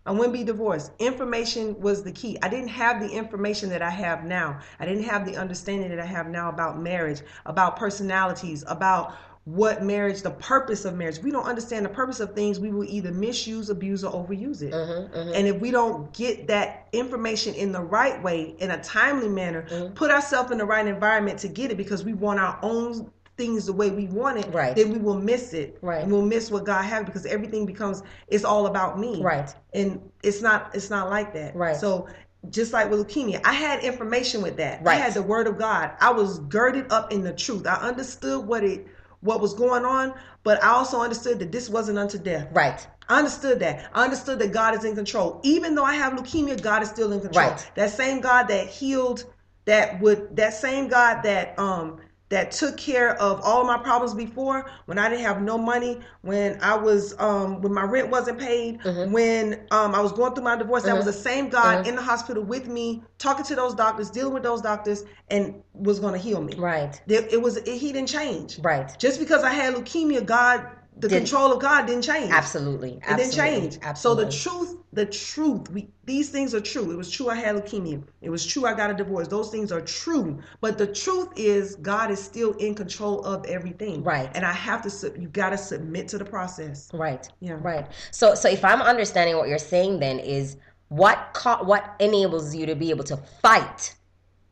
I 0.06 0.12
wouldn't 0.12 0.34
be 0.34 0.46
divorced. 0.46 0.92
Information 1.00 1.80
was 1.82 2.02
the 2.04 2.14
key. 2.14 2.38
I 2.42 2.48
didn't 2.48 2.70
have 2.70 3.02
the 3.02 3.10
information 3.10 3.70
that 3.70 3.82
I 3.82 3.90
have 3.90 4.24
now. 4.24 4.60
I 4.80 4.86
didn't 4.86 5.04
have 5.04 5.26
the 5.26 5.36
understanding 5.36 5.90
that 5.90 6.00
I 6.00 6.06
have 6.06 6.28
now 6.30 6.48
about 6.50 6.80
marriage, 6.80 7.22
about 7.46 7.76
personalities, 7.76 8.64
about 8.68 9.14
what 9.56 9.84
marriage, 9.84 10.22
the 10.22 10.30
purpose 10.32 10.86
of 10.86 10.96
marriage. 10.96 11.20
We 11.20 11.32
don't 11.32 11.46
understand 11.46 11.84
the 11.86 11.90
purpose 11.90 12.20
of 12.20 12.36
things. 12.36 12.60
We 12.60 12.72
will 12.72 12.84
either 12.84 13.12
misuse, 13.12 13.70
abuse, 13.70 14.04
or 14.04 14.12
overuse 14.12 14.62
it. 14.62 14.74
Mhm, 14.74 15.10
mhm. 15.10 15.36
And 15.36 15.48
if 15.48 15.60
we 15.60 15.72
don't 15.72 16.12
get 16.14 16.48
that 16.48 16.88
information 16.94 17.56
in 17.56 17.72
the 17.72 17.82
right 17.82 18.22
way, 18.22 18.56
in 18.60 18.70
a 18.72 18.82
timely 18.84 19.30
manner, 19.30 19.66
Mm-hmm. 19.70 19.94
put 19.94 20.12
ourselves 20.12 20.52
in 20.52 20.58
the 20.60 20.66
right 20.66 20.86
environment 20.86 21.40
to 21.40 21.48
get 21.48 21.72
it 21.72 21.78
because 21.78 22.04
we 22.04 22.14
want 22.14 22.40
our 22.40 22.60
own 22.62 23.10
things 23.38 23.66
the 23.66 23.74
way 23.74 23.90
we 23.90 24.06
want 24.08 24.38
it, 24.38 24.54
Right. 24.54 24.76
then 24.76 24.92
we 24.92 25.00
will 25.00 25.20
miss 25.20 25.54
it. 25.54 25.78
Right. 25.82 26.04
And 26.04 26.12
we'll 26.12 26.22
miss 26.26 26.52
what 26.52 26.66
God 26.66 26.84
has 26.84 27.06
because 27.06 27.26
everything 27.26 27.66
becomes 27.66 28.04
it's 28.28 28.44
all 28.44 28.68
about 28.68 29.00
me. 29.00 29.22
Right. 29.24 29.54
And 29.74 30.02
it's 30.22 30.42
not 30.42 30.72
it's 30.76 30.90
not 30.90 31.10
like 31.10 31.34
that. 31.34 31.56
Right. 31.56 31.76
So 31.78 32.08
just 32.50 32.72
like 32.74 32.90
with 32.92 33.00
leukemia, 33.08 33.42
I 33.46 33.54
had 33.54 33.84
information 33.84 34.42
with 34.42 34.58
that. 34.58 34.84
Right. 34.84 34.98
I 34.98 35.02
had 35.02 35.14
the 35.14 35.24
word 35.24 35.48
of 35.48 35.58
God. 35.58 35.92
I 36.00 36.12
was 36.12 36.40
girded 36.40 36.92
up 36.92 37.12
in 37.12 37.24
the 37.24 37.34
truth. 37.34 37.66
I 37.66 37.76
understood 37.76 38.46
what 38.46 38.64
it 38.64 38.86
what 39.22 39.42
was 39.42 39.54
going 39.54 39.86
on, 39.86 40.14
but 40.44 40.64
I 40.64 40.70
also 40.70 41.02
understood 41.02 41.40
that 41.40 41.52
this 41.52 41.70
wasn't 41.70 41.98
unto 41.98 42.18
death. 42.18 42.48
Right. 42.52 42.86
I 43.10 43.18
understood 43.18 43.60
that. 43.60 43.90
I 43.94 44.04
understood 44.04 44.40
that 44.40 44.54
God 44.54 44.76
is 44.76 44.86
in 44.86 44.96
control. 44.96 45.40
Even 45.44 45.76
though 45.76 45.84
I 45.84 45.96
have 45.96 46.14
leukemia, 46.14 46.62
God 46.62 46.84
is 46.84 46.90
still 46.90 47.12
in 47.12 47.20
control. 47.20 47.50
Right. 47.50 47.72
That 47.76 47.90
same 47.90 48.22
God 48.22 48.48
that 48.48 48.68
healed, 48.68 49.26
that 49.66 50.00
would, 50.00 50.36
that 50.36 50.54
same 50.54 50.88
God 50.88 51.24
that 51.24 51.58
um 51.58 52.00
that 52.30 52.52
took 52.52 52.78
care 52.78 53.16
of 53.22 53.42
all 53.44 53.64
my 53.64 53.78
problems 53.78 54.14
before 54.14 54.70
when 54.86 54.98
I 55.00 55.10
didn't 55.10 55.24
have 55.24 55.42
no 55.42 55.58
money, 55.58 56.00
when 56.22 56.60
I 56.62 56.76
was 56.76 57.20
um 57.20 57.62
when 57.62 57.74
my 57.74 57.84
rent 57.84 58.10
wasn't 58.10 58.40
paid, 58.40 58.80
Mm-hmm. 58.82 59.12
when 59.12 59.54
um 59.72 59.94
I 59.96 60.02
was 60.02 60.12
going 60.12 60.34
through 60.34 60.44
my 60.44 60.56
divorce. 60.56 60.84
That 60.84 60.96
was 60.96 61.06
the 61.06 61.14
same 61.14 61.50
God 61.50 61.88
in 61.88 61.96
the 61.96 62.02
hospital 62.02 62.44
with 62.44 62.68
me, 62.68 63.04
talking 63.18 63.46
to 63.46 63.56
those 63.56 63.74
doctors, 63.76 64.10
dealing 64.10 64.34
with 64.34 64.44
those 64.44 64.62
doctors, 64.62 65.04
and 65.30 65.62
was 65.74 66.00
going 66.00 66.14
to 66.14 66.20
heal 66.20 66.42
me. 66.42 66.54
Right. 66.56 67.02
It 67.08 67.42
was 67.42 67.58
it, 67.58 67.68
he 67.68 67.92
didn't 67.92 68.10
change. 68.10 68.60
Right. 68.60 68.94
Just 69.00 69.20
because 69.20 69.44
I 69.44 69.52
had 69.52 69.74
leukemia, 69.76 70.26
God, 70.26 70.66
the 71.00 71.08
Didn't- 71.08 71.26
control 71.28 71.54
of 71.54 71.60
God 71.62 71.86
didn't 71.88 72.02
change. 72.04 72.32
Absolutely. 72.32 72.94
It 72.96 73.04
Absolutely. 73.04 73.24
didn't 73.24 73.34
change. 73.72 73.80
Absolutely. 73.84 74.24
So 74.24 74.26
the 74.26 74.38
truth, 74.66 74.78
the 74.92 75.06
truth, 75.06 75.70
we 75.72 75.88
these 76.06 76.30
things 76.30 76.54
are 76.54 76.60
true. 76.60 76.92
It 76.92 76.98
was 76.98 77.10
true 77.10 77.30
I 77.30 77.36
had 77.36 77.56
leukemia. 77.56 78.04
It 78.22 78.30
was 78.30 78.46
true 78.46 78.66
I 78.66 78.74
got 78.74 78.90
a 78.90 78.94
divorce. 78.94 79.28
Those 79.28 79.50
things 79.50 79.72
are 79.72 79.82
true. 79.82 80.40
But 80.62 80.78
the 80.78 80.88
truth 80.88 81.30
is 81.36 81.76
God 81.76 82.12
is 82.12 82.22
still 82.22 82.54
in 82.54 82.76
control 82.76 83.24
of 83.24 83.46
everything. 83.46 84.04
Right. 84.04 84.30
And 84.36 84.46
I 84.46 84.52
have 84.52 84.82
to 84.82 84.90
sub- 84.90 85.16
you 85.18 85.28
got 85.30 85.52
to 85.52 85.58
submit 85.58 86.08
to 86.10 86.18
the 86.18 86.26
process. 86.26 86.90
Right. 86.94 87.28
Yeah. 87.40 87.58
Right. 87.62 87.88
So 88.12 88.36
so 88.36 88.50
if 88.50 88.66
I'm 88.66 88.82
understanding 88.82 89.38
what 89.38 89.48
you're 89.48 89.58
saying 89.60 90.00
then 90.00 90.20
is 90.20 90.58
what 90.90 91.30
co- 91.34 91.64
what 91.64 91.96
enables 92.00 92.56
you 92.56 92.66
to 92.66 92.76
be 92.76 92.90
able 92.90 93.04
to 93.06 93.18
fight 93.42 93.96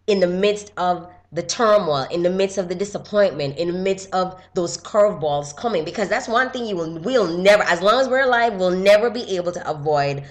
in 0.06 0.20
the 0.22 0.28
midst 0.28 0.72
of 0.78 1.10
the 1.32 1.44
turmoil, 1.44 2.08
in 2.10 2.24
the 2.24 2.30
midst 2.30 2.58
of 2.58 2.70
the 2.70 2.76
disappointment, 2.76 3.58
in 3.58 3.68
the 3.68 3.78
midst 3.78 4.10
of 4.14 4.42
those 4.54 4.78
curveballs 4.78 5.56
coming 5.56 5.84
because 5.84 6.08
that's 6.08 6.28
one 6.28 6.50
thing 6.52 6.66
you 6.66 6.76
will 6.76 7.00
we'll 7.00 7.38
never 7.38 7.64
as 7.64 7.82
long 7.82 8.00
as 8.00 8.08
we're 8.08 8.22
alive 8.22 8.54
we'll 8.56 8.72
never 8.72 9.10
be 9.10 9.36
able 9.36 9.52
to 9.52 9.70
avoid 9.70 10.24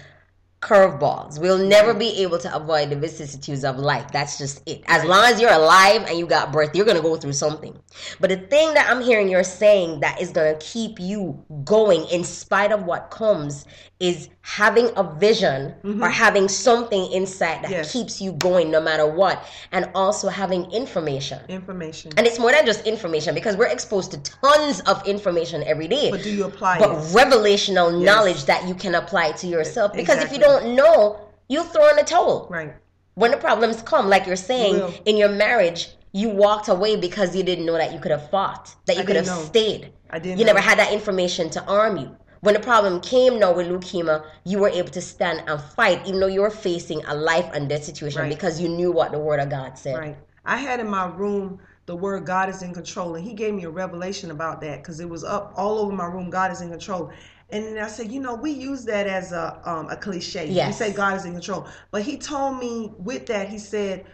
curveballs. 0.66 1.38
We'll 1.38 1.58
never 1.58 1.94
be 1.94 2.22
able 2.22 2.38
to 2.38 2.54
avoid 2.54 2.90
the 2.90 2.96
vicissitudes 2.96 3.64
of 3.64 3.78
life. 3.78 4.10
That's 4.10 4.38
just 4.38 4.62
it. 4.68 4.82
As 4.86 5.04
long 5.04 5.24
as 5.24 5.40
you're 5.40 5.52
alive 5.52 6.04
and 6.08 6.18
you 6.18 6.26
got 6.26 6.50
birth, 6.50 6.74
you're 6.74 6.86
to 6.86 7.00
go 7.00 7.16
through 7.16 7.34
something. 7.34 7.78
But 8.20 8.30
the 8.30 8.36
thing 8.36 8.74
that 8.74 8.90
I'm 8.90 9.02
hearing 9.02 9.28
you're 9.28 9.44
saying 9.44 10.00
that 10.00 10.20
is 10.20 10.32
to 10.32 10.56
keep 10.58 10.98
you 10.98 11.44
going 11.64 12.06
in 12.08 12.24
spite 12.24 12.72
of 12.72 12.84
what 12.84 13.10
comes 13.10 13.66
is 14.00 14.28
having 14.46 14.88
a 14.94 15.02
vision 15.02 15.74
mm-hmm. 15.82 16.00
or 16.00 16.08
having 16.08 16.46
something 16.48 17.10
inside 17.10 17.64
that 17.64 17.70
Yes. 17.70 17.92
keeps 17.92 18.20
you 18.20 18.30
going 18.30 18.70
no 18.70 18.80
matter 18.80 19.04
what 19.04 19.44
and 19.72 19.90
also 19.92 20.28
having 20.28 20.70
information. 20.70 21.40
Information. 21.48 22.12
And 22.16 22.28
it's 22.28 22.38
more 22.38 22.52
than 22.52 22.64
just 22.64 22.86
information 22.86 23.34
because 23.34 23.56
we're 23.56 23.66
exposed 23.66 24.12
to 24.12 24.18
tons 24.18 24.78
of 24.82 25.04
information 25.04 25.64
every 25.64 25.88
day 25.88 26.12
But 26.12 26.22
do 26.22 26.30
you 26.30 26.44
apply 26.44 26.78
but 26.78 26.90
it? 26.92 26.96
revelational 27.12 27.90
knowledge 28.04 28.44
that 28.44 28.68
you 28.68 28.76
can 28.76 28.94
apply 28.94 29.32
to 29.32 29.48
yourself. 29.48 29.92
Because 29.92 30.22
if 30.22 30.30
you 30.30 30.38
don't 30.38 30.76
know, 30.76 31.18
you'll 31.48 31.64
throw 31.64 31.88
in 31.88 31.96
the 31.96 32.04
towel. 32.04 32.46
Right. 32.48 32.72
When 33.14 33.32
the 33.32 33.38
problems 33.38 33.82
come, 33.82 34.08
like 34.08 34.28
you're 34.28 34.36
saying, 34.36 34.74
will. 34.74 34.94
in 35.06 35.16
your 35.16 35.30
marriage, 35.30 35.88
you 36.12 36.28
walked 36.28 36.68
away 36.68 36.94
because 36.94 37.34
you 37.34 37.42
didn't 37.42 37.66
know 37.66 37.76
that 37.76 37.92
you 37.92 37.98
could 37.98 38.12
have 38.12 38.30
fought, 38.30 38.72
that 38.86 38.94
you 38.94 39.02
I 39.02 39.06
could 39.06 39.16
have 39.16 39.26
know. 39.26 39.42
stayed. 39.42 39.92
I 40.08 40.20
didn't 40.20 40.38
You 40.38 40.44
never 40.44 40.60
had 40.60 40.78
that 40.78 40.92
information 40.92 41.50
to 41.50 41.64
arm 41.64 41.96
you. 41.96 42.16
When 42.46 42.54
the 42.54 42.60
problem 42.60 43.00
came 43.00 43.40
now 43.40 43.52
with 43.52 43.66
leukemia, 43.66 44.24
you 44.44 44.60
were 44.60 44.68
able 44.68 44.90
to 44.90 45.00
stand 45.00 45.42
and 45.48 45.60
fight, 45.60 46.06
even 46.06 46.20
though 46.20 46.28
you 46.28 46.42
were 46.42 46.50
facing 46.50 47.04
a 47.06 47.12
life 47.12 47.50
and 47.52 47.68
death 47.68 47.82
situation 47.82 48.20
Right. 48.20 48.28
because 48.28 48.60
you 48.60 48.68
knew 48.68 48.92
what 48.92 49.10
the 49.10 49.18
word 49.18 49.40
of 49.40 49.48
God 49.50 49.76
said. 49.76 49.98
Right. 49.98 50.16
I 50.44 50.56
had 50.56 50.78
in 50.78 50.88
my 50.88 51.06
room 51.06 51.58
the 51.86 51.96
word 51.96 52.24
God 52.24 52.48
is 52.48 52.62
in 52.62 52.72
control, 52.72 53.16
and 53.16 53.26
He 53.26 53.34
gave 53.34 53.52
me 53.52 53.64
a 53.64 53.68
revelation 53.68 54.30
about 54.30 54.60
that 54.60 54.80
because 54.80 55.00
it 55.00 55.08
was 55.08 55.24
up 55.24 55.54
all 55.56 55.80
over 55.80 55.90
my 55.92 56.06
room. 56.06 56.30
God 56.30 56.52
is 56.52 56.60
in 56.60 56.70
control. 56.70 57.10
And 57.50 57.80
I 57.80 57.88
said, 57.88 58.12
you 58.12 58.20
know, 58.20 58.36
we 58.36 58.52
use 58.52 58.84
that 58.84 59.08
as 59.08 59.32
a 59.32 59.60
um, 59.64 59.90
a 59.90 59.96
cliche. 59.96 60.46
Yes. 60.46 60.68
We 60.68 60.72
say 60.86 60.92
God 60.92 61.16
is 61.16 61.24
in 61.24 61.32
control, 61.32 61.66
but 61.90 62.02
He 62.02 62.16
told 62.16 62.60
me 62.60 62.92
with 62.96 63.26
that, 63.26 63.48
He 63.48 63.58
said, 63.58 64.06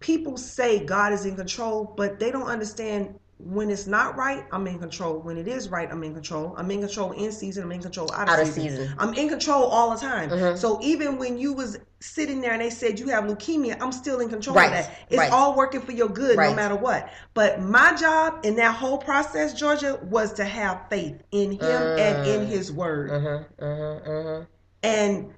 people 0.00 0.36
say 0.36 0.84
God 0.84 1.14
is 1.14 1.24
in 1.24 1.36
control, 1.36 1.94
but 1.96 2.18
they 2.18 2.30
don't 2.30 2.48
understand 2.48 3.18
when 3.38 3.70
it's 3.70 3.86
not 3.86 4.16
right. 4.16 4.44
I'm 4.52 4.66
in 4.66 4.78
control. 4.78 5.20
When 5.20 5.36
it 5.38 5.46
is 5.46 5.68
right, 5.68 5.88
I'm 5.90 6.02
in 6.02 6.12
control. 6.12 6.54
I'm 6.58 6.70
in 6.70 6.80
control 6.80 7.12
in 7.12 7.30
season. 7.30 7.62
I'm 7.64 7.72
in 7.72 7.80
control 7.80 8.10
out 8.12 8.28
of, 8.28 8.34
Out 8.38 8.46
season. 8.46 8.62
season. 8.78 8.94
I'm 8.98 9.14
in 9.14 9.28
control 9.28 9.64
all 9.64 9.94
the 9.94 10.00
time. 10.00 10.28
Mm-hmm. 10.30 10.56
So 10.56 10.78
even 10.82 11.18
when 11.18 11.38
you 11.38 11.52
was 11.52 11.78
sitting 12.00 12.40
there 12.40 12.52
and 12.52 12.60
they 12.60 12.70
said 12.70 12.98
you 12.98 13.08
have 13.08 13.24
leukemia, 13.24 13.80
I'm 13.80 13.92
still 13.92 14.20
in 14.20 14.28
control 14.28 14.56
Right, 14.56 14.66
of 14.66 14.72
that. 14.72 14.98
It's 15.08 15.18
right. 15.18 15.30
all 15.32 15.56
working 15.56 15.80
for 15.80 15.92
your 15.92 16.08
good 16.08 16.36
Right. 16.36 16.50
no 16.50 16.56
matter 16.56 16.74
what. 16.76 17.10
But 17.34 17.60
my 17.62 17.94
job 17.94 18.40
in 18.44 18.56
that 18.56 18.74
whole 18.74 18.98
process, 18.98 19.54
Georgia, 19.54 19.98
was 20.02 20.32
to 20.34 20.44
have 20.44 20.82
faith 20.90 21.22
in 21.30 21.52
him 21.52 21.60
and 21.62 22.26
in 22.26 22.46
his 22.46 22.72
word. 22.72 23.10
Mm-hmm, 23.10 23.64
mm-hmm, 23.64 24.10
mm-hmm. 24.10 24.44
And 24.82 25.32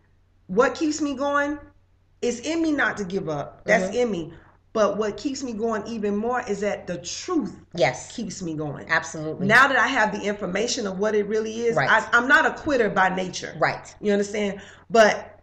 what 0.47 0.75
keeps 0.75 1.01
me 1.01 1.15
going 1.15 1.59
is 2.23 2.41
in 2.41 2.61
me 2.63 2.73
not 2.73 2.97
to 2.99 3.05
give 3.05 3.29
up. 3.29 3.65
That's 3.65 3.85
Mm-hmm. 3.85 3.95
in 3.97 4.11
me. 4.11 4.33
But 4.73 4.97
what 4.99 5.17
keeps 5.17 5.43
me 5.43 5.53
going 5.53 5.85
even 5.87 6.17
more 6.17 6.43
is 6.49 6.61
that 6.61 6.87
the 6.87 6.99
truth 6.99 7.57
Yes, 7.75 8.15
keeps 8.15 8.41
me 8.41 8.55
going. 8.55 8.87
absolutely. 8.89 9.47
Now 9.49 9.67
that 9.67 9.77
I 9.77 9.89
have 9.89 10.13
the 10.13 10.25
information 10.25 10.87
of 10.87 10.99
what 10.99 11.15
it 11.17 11.27
really 11.27 11.63
is, 11.63 11.77
Right. 11.77 11.91
I, 11.91 12.07
I'm 12.17 12.29
not 12.29 12.47
a 12.47 12.53
quitter 12.55 12.89
by 12.89 13.09
nature. 13.09 13.55
right. 13.59 13.93
You 14.01 14.13
understand? 14.13 14.61
But 14.89 15.41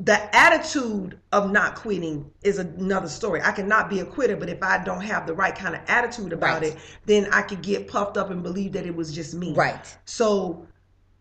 the 0.00 0.34
attitude 0.36 1.18
of 1.32 1.50
not 1.50 1.74
quitting 1.76 2.30
is 2.42 2.58
another 2.58 3.08
story. 3.08 3.40
I 3.42 3.52
cannot 3.52 3.88
be 3.90 4.00
a 4.00 4.04
quitter, 4.06 4.36
but 4.36 4.48
if 4.48 4.62
I 4.62 4.82
don't 4.82 5.00
have 5.02 5.26
the 5.26 5.34
right 5.34 5.54
kind 5.54 5.74
of 5.74 5.80
attitude 5.88 6.32
about 6.32 6.62
Right. 6.62 6.72
it, 6.74 6.76
then 7.06 7.28
I 7.32 7.42
could 7.42 7.62
get 7.62 7.88
puffed 7.88 8.16
up 8.16 8.30
and 8.30 8.42
believe 8.42 8.72
that 8.72 8.86
it 8.86 8.94
was 8.94 9.12
just 9.14 9.34
me. 9.34 9.52
Right. 9.54 9.96
So 10.06 10.66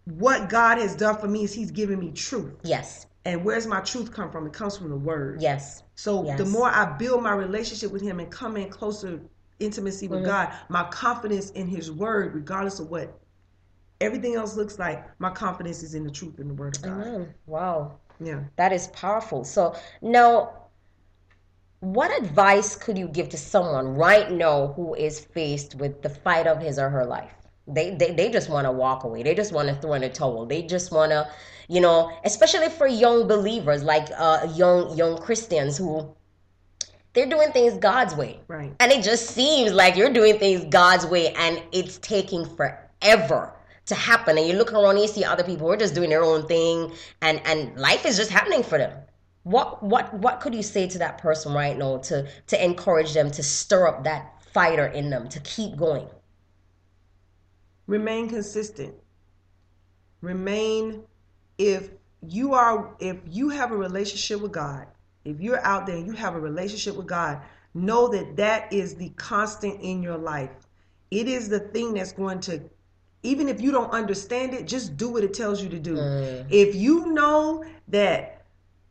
what 0.06 0.50
God 0.50 0.78
has 0.78 0.96
done 0.96 1.18
for 1.18 1.28
me 1.28 1.44
is 1.44 1.54
he's 1.54 1.72
given 1.72 2.00
me 2.00 2.12
truth. 2.12 2.54
Yes. 2.64 3.08
And 3.26 3.44
where's 3.44 3.66
my 3.66 3.80
truth 3.82 4.12
come 4.14 4.30
from? 4.30 4.46
It 4.46 4.54
comes 4.54 4.78
from 4.78 4.90
the 4.90 4.96
word. 4.98 5.42
Yes. 5.42 5.82
So 5.96 6.26
Yes. 6.26 6.38
the 6.38 6.46
more 6.46 6.70
I 6.70 6.86
build 6.98 7.24
my 7.24 7.34
relationship 7.34 7.92
with 7.92 8.02
Him 8.02 8.20
and 8.20 8.30
come 8.30 8.58
in 8.58 8.70
closer 8.70 9.22
intimacy 9.60 10.08
with 10.08 10.22
Mhm. 10.22 10.26
God, 10.26 10.54
my 10.70 10.84
confidence 10.90 11.52
in 11.52 11.68
His 11.68 11.92
Word, 11.92 12.36
regardless 12.36 12.80
of 12.80 12.90
what 12.92 13.18
everything 14.02 14.36
else 14.36 14.56
looks 14.56 14.78
like, 14.78 15.04
my 15.20 15.30
confidence 15.30 15.82
is 15.82 15.96
in 15.96 16.04
the 16.04 16.12
truth 16.12 16.40
in 16.40 16.50
the 16.50 16.54
Word 16.54 16.76
of 16.76 16.82
God. 16.82 17.08
Amen. 17.08 17.34
Wow. 17.46 17.94
Yeah. 18.20 18.42
That 18.58 18.74
is 18.74 18.88
powerful. 18.88 19.44
So 19.46 19.76
now, 20.02 20.54
what 21.80 22.12
advice 22.22 22.76
could 22.76 22.98
you 22.98 23.08
give 23.08 23.30
to 23.30 23.38
someone 23.38 23.96
right 23.96 24.32
now 24.32 24.68
who 24.76 24.96
is 24.96 25.20
faced 25.20 25.76
with 25.76 26.02
the 26.02 26.10
fight 26.10 26.48
of 26.48 26.60
his 26.62 26.80
or 26.80 26.90
her 26.90 27.06
life? 27.06 27.34
They 27.68 27.96
they, 27.96 28.12
they 28.12 28.30
just 28.30 28.50
want 28.50 28.66
to 28.66 28.72
walk 28.72 29.04
away. 29.04 29.24
They 29.24 29.36
just 29.36 29.52
want 29.52 29.70
to 29.70 29.76
throw 29.76 29.94
in 29.94 30.04
a 30.04 30.10
towel. 30.10 30.46
They 30.46 30.62
just 30.62 30.92
want 30.92 31.12
to, 31.12 31.30
you 31.68 31.82
know, 31.82 32.12
especially 32.24 32.70
for 32.70 32.88
young 32.88 33.28
believers 33.28 33.84
like 33.84 34.08
uh, 34.18 34.48
young 34.54 34.96
young 34.98 35.18
Christians 35.18 35.78
who 35.78 36.16
they're 37.16 37.26
doing 37.26 37.52
things 37.52 37.78
God's 37.78 38.14
way. 38.16 38.40
Right. 38.48 38.76
And 38.80 38.92
it 38.92 39.04
just 39.04 39.28
seems 39.32 39.72
like 39.72 39.96
you're 39.96 40.14
doing 40.14 40.38
things 40.38 40.66
God's 40.66 41.06
way 41.06 41.34
and 41.34 41.64
it's 41.72 41.98
taking 42.00 42.46
forever 42.46 43.54
to 43.86 43.96
happen. 43.96 44.38
And 44.38 44.46
you 44.48 44.54
look 44.54 44.74
around 44.74 44.92
and 44.92 45.00
you 45.00 45.08
see 45.08 45.24
other 45.24 45.44
people 45.44 45.68
who 45.68 45.74
are 45.74 45.78
just 45.78 45.96
doing 45.96 46.10
their 46.10 46.24
own 46.24 46.46
thing 46.46 46.92
and, 47.22 47.42
and 47.46 47.76
life 47.78 48.06
is 48.06 48.18
just 48.18 48.30
happening 48.30 48.64
for 48.64 48.78
them. 48.78 48.92
What 49.44 49.84
what 49.84 50.12
what 50.16 50.42
could 50.42 50.56
you 50.56 50.64
say 50.64 50.88
to 50.88 50.98
that 51.00 51.20
person 51.20 51.54
right 51.54 51.78
now 51.78 51.98
to 51.98 52.28
to 52.48 52.64
encourage 52.64 53.14
them 53.14 53.30
to 53.32 53.44
stir 53.44 53.88
up 53.88 54.04
that 54.04 54.44
fighter 54.54 54.88
in 54.88 55.12
them 55.12 55.30
to 55.30 55.40
keep 55.42 55.78
going? 55.78 56.08
Remain 57.88 58.30
consistent. 58.30 58.96
Remain 60.22 61.04
if 61.58 61.90
you 62.28 62.54
are 62.54 62.96
if 63.00 63.18
you 63.30 63.50
have 63.50 63.72
a 63.72 63.78
relationship 63.78 64.42
with 64.42 64.52
God, 64.52 64.88
if 65.24 65.40
you're 65.40 65.64
out 65.66 65.86
there 65.86 65.96
and 65.96 66.06
you 66.06 66.14
have 66.14 66.36
a 66.36 66.40
relationship 66.40 66.96
with 66.96 67.08
God, 67.08 67.42
know 67.74 68.08
that 68.10 68.36
that 68.38 68.72
is 68.74 68.96
the 68.96 69.10
constant 69.10 69.82
in 69.82 70.02
your 70.02 70.18
life. 70.18 70.52
It 71.12 71.28
is 71.28 71.50
the 71.50 71.60
thing 71.60 71.94
that's 71.94 72.12
going 72.12 72.40
to 72.42 72.62
even 73.24 73.50
if 73.50 73.60
you 73.60 73.72
don't 73.72 73.90
understand 73.90 74.54
it, 74.54 74.68
just 74.68 74.98
do 74.98 75.10
what 75.10 75.24
it 75.24 75.34
tells 75.34 75.62
you 75.62 75.70
to 75.70 75.80
do. 75.80 75.96
Mm. 75.96 76.46
If 76.50 76.76
you 76.76 77.08
know 77.08 77.66
that 77.88 78.35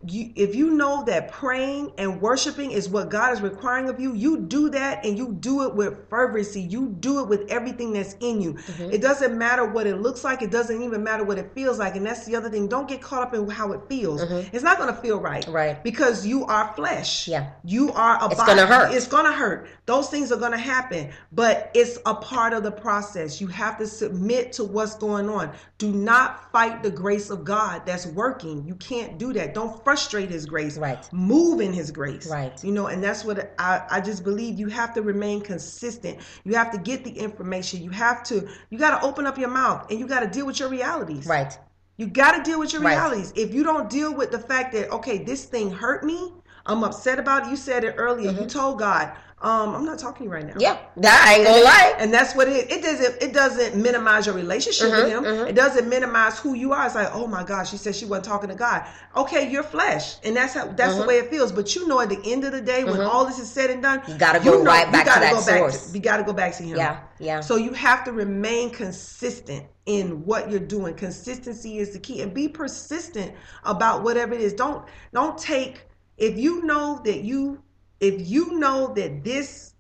you 0.08 0.32
if 0.36 0.54
you 0.54 0.70
know 0.70 1.04
that 1.04 1.30
praying 1.30 1.92
and 1.98 2.20
worshiping 2.20 2.70
is 2.70 2.88
what 2.88 3.08
God 3.08 3.32
is 3.32 3.40
requiring 3.40 3.88
of 3.88 4.00
you, 4.00 4.14
you 4.14 4.40
do 4.40 4.70
that 4.70 5.04
and 5.04 5.16
you 5.16 5.34
do 5.40 5.62
it 5.64 5.74
with 5.74 6.08
fervency. 6.08 6.60
You 6.62 6.88
do 7.00 7.20
it 7.20 7.28
with 7.28 7.50
everything 7.50 7.92
that's 7.92 8.14
in 8.20 8.40
you. 8.40 8.54
Mm-hmm. 8.54 8.90
It 8.92 9.00
doesn't 9.00 9.36
matter 9.36 9.64
what 9.64 9.86
it 9.86 9.96
looks 9.96 10.24
like. 10.24 10.42
It 10.42 10.50
doesn't 10.50 10.82
even 10.82 11.02
matter 11.02 11.24
what 11.24 11.38
it 11.38 11.52
feels 11.54 11.78
like. 11.78 11.96
And 11.96 12.06
that's 12.06 12.24
the 12.26 12.36
other 12.36 12.50
thing. 12.50 12.68
Don't 12.68 12.88
get 12.88 13.02
caught 13.02 13.22
up 13.22 13.34
in 13.34 13.48
how 13.48 13.72
it 13.72 13.80
feels. 13.88 14.22
It's 14.22 14.64
not 14.64 14.78
going 14.78 14.94
to 14.94 15.00
feel 15.00 15.20
right. 15.20 15.42
Mm-hmm. 15.42 15.52
Right. 15.52 15.84
Because 15.84 16.26
you 16.26 16.44
are 16.46 16.72
flesh. 16.74 17.28
Yeah. 17.28 17.50
You 17.64 17.92
are 17.92 18.22
a 18.22 18.26
It's 18.26 18.36
body. 18.36 18.54
gonna 18.54 18.66
hurt. 18.66 18.94
It's 18.94 19.06
going 19.06 19.24
to 19.26 19.32
hurt. 19.32 19.68
Those 19.86 20.08
things 20.08 20.32
are 20.32 20.38
going 20.38 20.52
to 20.52 20.58
happen, 20.58 21.12
but 21.32 21.70
it's 21.74 21.98
a 22.06 22.14
part 22.14 22.52
of 22.52 22.62
the 22.62 22.72
process. 22.72 23.40
You 23.40 23.46
have 23.48 23.78
to 23.78 23.86
submit 23.86 24.52
to 24.54 24.64
what's 24.64 24.94
going 24.94 25.28
on. 25.28 25.52
Do 25.78 25.92
not 25.92 26.50
fight 26.52 26.82
the 26.82 26.90
grace 26.90 27.30
of 27.30 27.44
God 27.44 27.82
that's 27.84 28.06
working. 28.06 28.66
You 28.66 28.74
can't 28.76 29.18
do 29.18 29.32
that. 29.34 29.54
Don't 29.54 29.84
frustrate 29.94 30.28
his 30.28 30.44
grace. 30.44 30.76
Right. 30.76 31.08
Move 31.12 31.60
in 31.60 31.72
his 31.72 31.92
grace. 31.92 32.26
Right. 32.26 32.62
You 32.64 32.72
know, 32.72 32.88
and 32.88 33.02
that's 33.02 33.24
what 33.24 33.54
I, 33.60 33.82
I 33.88 34.00
just 34.00 34.24
believe 34.24 34.58
you 34.58 34.66
have 34.66 34.92
to 34.94 35.02
remain 35.02 35.40
consistent. 35.40 36.18
You 36.42 36.54
have 36.54 36.72
to 36.72 36.78
get 36.78 37.04
the 37.04 37.12
information. 37.12 37.80
You 37.80 37.90
have 37.90 38.24
to, 38.24 38.48
you 38.70 38.78
got 38.78 39.00
to 39.00 39.06
open 39.06 39.24
up 39.24 39.38
your 39.38 39.50
mouth 39.50 39.88
and 39.90 40.00
you 40.00 40.08
got 40.08 40.20
to 40.20 40.26
deal 40.26 40.46
with 40.46 40.58
your 40.58 40.68
realities. 40.68 41.26
Right. 41.26 41.56
You 41.96 42.08
got 42.08 42.32
to 42.32 42.42
deal 42.42 42.58
with 42.58 42.72
your 42.72 42.82
Right. 42.82 42.94
realities. 42.94 43.32
If 43.36 43.54
you 43.54 43.62
don't 43.62 43.88
deal 43.88 44.12
with 44.12 44.32
the 44.32 44.38
fact 44.40 44.72
that 44.72 44.90
okay, 44.90 45.18
this 45.18 45.44
thing 45.44 45.70
hurt 45.70 46.02
me, 46.02 46.32
I'm 46.66 46.82
upset 46.82 47.20
about 47.20 47.46
it. 47.46 47.50
You 47.50 47.56
said 47.56 47.84
it 47.84 47.94
earlier. 47.96 48.30
You 48.30 48.38
mm-hmm. 48.38 48.46
told 48.48 48.80
God, 48.80 49.12
um, 49.44 49.74
I'm 49.74 49.84
not 49.84 49.98
talking 49.98 50.28
right 50.30 50.42
now. 50.44 50.52
Mm-hmm. 50.52 50.60
Yeah. 50.60 50.78
That 50.96 51.24
I 51.28 51.34
ain't 51.34 51.44
gonna 51.46 51.62
lie. 51.62 51.94
And 51.98 52.12
that's 52.12 52.34
what 52.34 52.48
it. 52.48 52.72
It 52.72 52.82
doesn't. 52.82 53.22
It 53.22 53.32
doesn't 53.34 53.80
minimize 53.80 54.24
your 54.26 54.34
relationship 54.34 54.90
with 54.90 55.04
Mhm, 55.04 55.08
Him. 55.10 55.24
mhm. 55.24 55.48
It 55.50 55.54
doesn't 55.54 55.88
minimize 55.88 56.38
who 56.38 56.54
you 56.54 56.72
are. 56.72 56.86
It's 56.86 56.94
like, 56.94 57.10
oh 57.14 57.26
my 57.26 57.44
gosh, 57.44 57.70
she 57.70 57.76
said 57.76 57.94
she 57.94 58.06
wasn't 58.06 58.24
talking 58.24 58.48
to 58.48 58.54
God. 58.54 58.84
Okay, 59.14 59.50
you're 59.50 59.62
flesh, 59.62 60.16
and 60.24 60.34
that's 60.34 60.54
how. 60.54 60.66
That's 60.68 60.96
the 60.96 61.06
way 61.06 61.18
it 61.18 61.28
feels. 61.30 61.52
But 61.52 61.74
you 61.76 61.86
know, 61.86 62.00
at 62.00 62.08
the 62.08 62.20
end 62.24 62.44
of 62.44 62.52
the 62.52 62.60
day, 62.62 62.84
when 62.84 63.00
all 63.02 63.26
this 63.26 63.38
is 63.38 63.50
said 63.50 63.70
and 63.70 63.82
done, 63.82 64.00
Mm-hmm. 64.00 64.12
You 64.12 64.18
gotta 64.18 64.40
go 64.42 64.62
right 64.64 64.90
back 64.90 65.04
to 65.04 65.10
gotta 65.10 65.20
that 65.20 65.32
go 65.34 65.44
back 65.46 65.58
source. 65.58 65.90
To, 65.90 65.96
you 65.98 66.02
got 66.02 66.16
to 66.16 66.22
go 66.24 66.32
back 66.32 66.56
to 66.56 66.62
Him. 66.62 66.76
Yeah. 66.76 67.00
Yeah. 67.18 67.40
So 67.40 67.56
you 67.56 67.72
have 67.74 68.02
to 68.04 68.12
remain 68.12 68.70
consistent 68.70 69.66
in 69.86 70.24
what 70.24 70.50
you're 70.50 70.58
doing. 70.60 70.94
Consistency 70.94 71.78
is 71.78 71.92
the 71.92 71.98
key, 71.98 72.22
and 72.22 72.32
be 72.32 72.48
persistent 72.48 73.32
about 73.64 74.02
whatever 74.02 74.32
it 74.34 74.40
is. 74.40 74.52
Don't 74.54 74.84
don't 75.12 75.36
take 75.36 75.82
if 76.16 76.38
you 76.38 76.64
know 76.64 77.00
that 77.04 77.22
you 77.22 77.62
if 78.00 78.28
you 78.28 78.58
know 78.58 78.92
that 78.94 79.24
this 79.24 79.74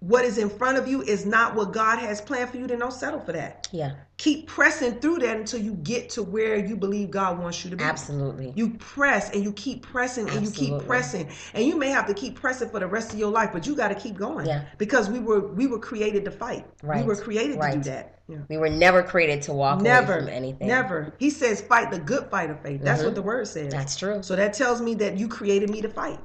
what 0.00 0.24
is 0.24 0.38
in 0.38 0.48
front 0.48 0.78
of 0.78 0.86
you 0.86 1.02
is 1.02 1.26
not 1.26 1.56
what 1.56 1.72
God 1.72 1.98
has 1.98 2.20
planned 2.20 2.50
for 2.50 2.56
you, 2.56 2.68
then 2.68 2.78
don't 2.78 2.92
settle 2.92 3.20
for 3.20 3.32
that. 3.32 3.68
yeah. 3.72 3.94
Keep 4.16 4.48
pressing 4.48 4.98
through 4.98 5.18
that 5.18 5.36
until 5.36 5.60
you 5.60 5.74
get 5.74 6.10
to 6.10 6.24
where 6.24 6.56
you 6.56 6.76
believe 6.76 7.08
God 7.08 7.38
wants 7.38 7.64
you 7.64 7.70
to 7.70 7.76
be. 7.76 7.84
Absolutely. 7.84 8.52
You 8.56 8.70
press 8.70 9.30
and 9.30 9.44
you 9.44 9.52
keep 9.52 9.82
pressing 9.82 10.28
and 10.30 10.44
you 10.44 10.50
keep 10.50 10.84
pressing. 10.86 11.30
And 11.54 11.64
you 11.64 11.76
may 11.76 11.90
have 11.90 12.04
to 12.08 12.14
keep 12.14 12.34
pressing 12.34 12.68
for 12.68 12.80
the 12.80 12.86
rest 12.88 13.12
of 13.12 13.18
your 13.20 13.30
life, 13.30 13.50
but 13.52 13.64
you 13.64 13.76
got 13.76 13.88
to 13.88 13.94
keep 13.94 14.16
going. 14.16 14.46
Yeah. 14.46 14.64
Because 14.76 15.08
we 15.08 15.20
were 15.20 15.46
we 15.46 15.68
were 15.68 15.78
created 15.78 16.24
to 16.24 16.32
fight. 16.32 16.66
Right. 16.82 17.00
We 17.00 17.06
were 17.06 17.14
created 17.14 17.60
to 17.60 17.72
do 17.72 17.80
that. 17.82 18.20
Yeah. 18.28 18.38
We 18.48 18.58
were 18.58 18.68
never 18.68 19.04
created 19.04 19.40
to 19.42 19.52
walk 19.52 19.80
Never. 19.80 20.14
away 20.14 20.20
from 20.22 20.28
anything. 20.30 20.66
Never. 20.66 21.14
He 21.18 21.30
says 21.30 21.60
fight 21.60 21.92
the 21.92 22.00
good 22.00 22.28
fight 22.28 22.50
of 22.50 22.60
faith. 22.60 22.82
That's 22.82 23.02
what 23.02 23.10
mm-hmm. 23.10 23.14
the 23.14 23.22
word 23.22 23.46
says. 23.46 23.72
That's 23.72 23.94
true. 23.96 24.20
So 24.24 24.34
that 24.34 24.52
tells 24.52 24.80
me 24.80 24.94
that 24.96 25.16
you 25.16 25.28
created 25.28 25.70
me 25.70 25.80
to 25.80 25.88
fight. 25.88 26.18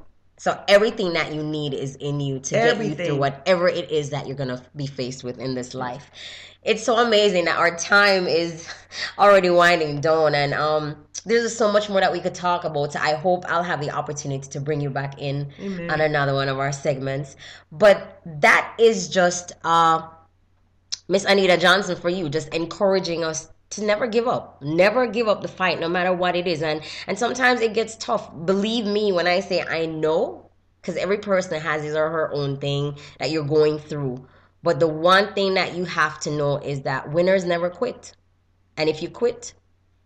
So 0.43 0.61
everything 0.67 1.13
that 1.13 1.33
you 1.33 1.41
need 1.41 1.73
is 1.73 1.95
in 1.95 2.19
you 2.19 2.37
to 2.37 2.53
get 2.53 2.77
you 2.77 2.95
through 2.95 3.15
whatever 3.15 3.69
it 3.69 3.89
is 3.89 4.09
that 4.09 4.27
you're 4.27 4.35
gonna 4.35 4.61
be 4.75 4.87
faced 4.87 5.23
with 5.23 5.39
in 5.39 5.55
this 5.55 5.73
life. 5.73 6.11
It's 6.63 6.83
so 6.83 6.97
amazing 6.97 7.45
that 7.45 7.57
our 7.57 7.77
time 7.77 8.27
is 8.27 8.67
already 9.17 9.49
winding 9.49 10.01
down, 10.01 10.35
and 10.35 10.53
um, 10.53 10.97
there's 11.25 11.43
just 11.43 11.57
so 11.57 11.71
much 11.71 11.89
more 11.89 12.01
that 12.01 12.11
we 12.11 12.19
could 12.19 12.35
talk 12.35 12.65
about. 12.65 12.93
I 12.97 13.13
hope 13.13 13.45
I'll 13.47 13.63
have 13.63 13.79
the 13.79 13.91
opportunity 13.91 14.45
to 14.49 14.59
bring 14.59 14.81
you 14.81 14.89
back 14.89 15.17
in 15.17 15.49
Amen. 15.61 15.89
on 15.89 16.01
another 16.01 16.33
one 16.33 16.49
of 16.49 16.59
our 16.59 16.73
segments. 16.73 17.37
But 17.71 18.19
that 18.25 18.75
is 18.77 19.07
just 19.07 19.53
uh, 19.63 20.09
Miss 21.07 21.23
Anita 21.23 21.55
Johnson 21.55 21.95
for 21.95 22.09
you, 22.09 22.27
just 22.27 22.49
encouraging 22.49 23.23
us 23.23 23.47
to 23.75 23.83
never 23.83 24.07
give 24.07 24.27
up. 24.27 24.61
Never 24.61 25.07
give 25.07 25.27
up 25.27 25.41
the 25.41 25.47
fight, 25.47 25.79
no 25.79 25.89
matter 25.89 26.13
what 26.13 26.35
it 26.35 26.47
is. 26.47 26.61
And 26.61 26.81
and 27.07 27.17
sometimes 27.17 27.61
it 27.61 27.73
gets 27.73 27.95
tough. 27.95 28.31
Believe 28.45 28.85
me 28.85 29.11
when 29.11 29.27
I 29.27 29.39
say 29.39 29.61
I 29.61 29.85
know, 29.85 30.49
because 30.81 30.97
every 30.97 31.17
person 31.17 31.59
has 31.61 31.83
his 31.83 31.95
or 31.95 32.09
her 32.09 32.33
own 32.33 32.57
thing 32.57 32.97
that 33.19 33.31
you're 33.31 33.45
going 33.45 33.79
through. 33.79 34.27
But 34.63 34.79
the 34.79 34.87
one 34.87 35.33
thing 35.33 35.55
that 35.55 35.75
you 35.75 35.85
have 35.85 36.19
to 36.21 36.31
know 36.31 36.57
is 36.57 36.81
that 36.81 37.11
winners 37.11 37.45
never 37.45 37.69
quit. 37.69 38.15
And 38.77 38.89
if 38.89 39.01
you 39.01 39.09
quit, 39.09 39.53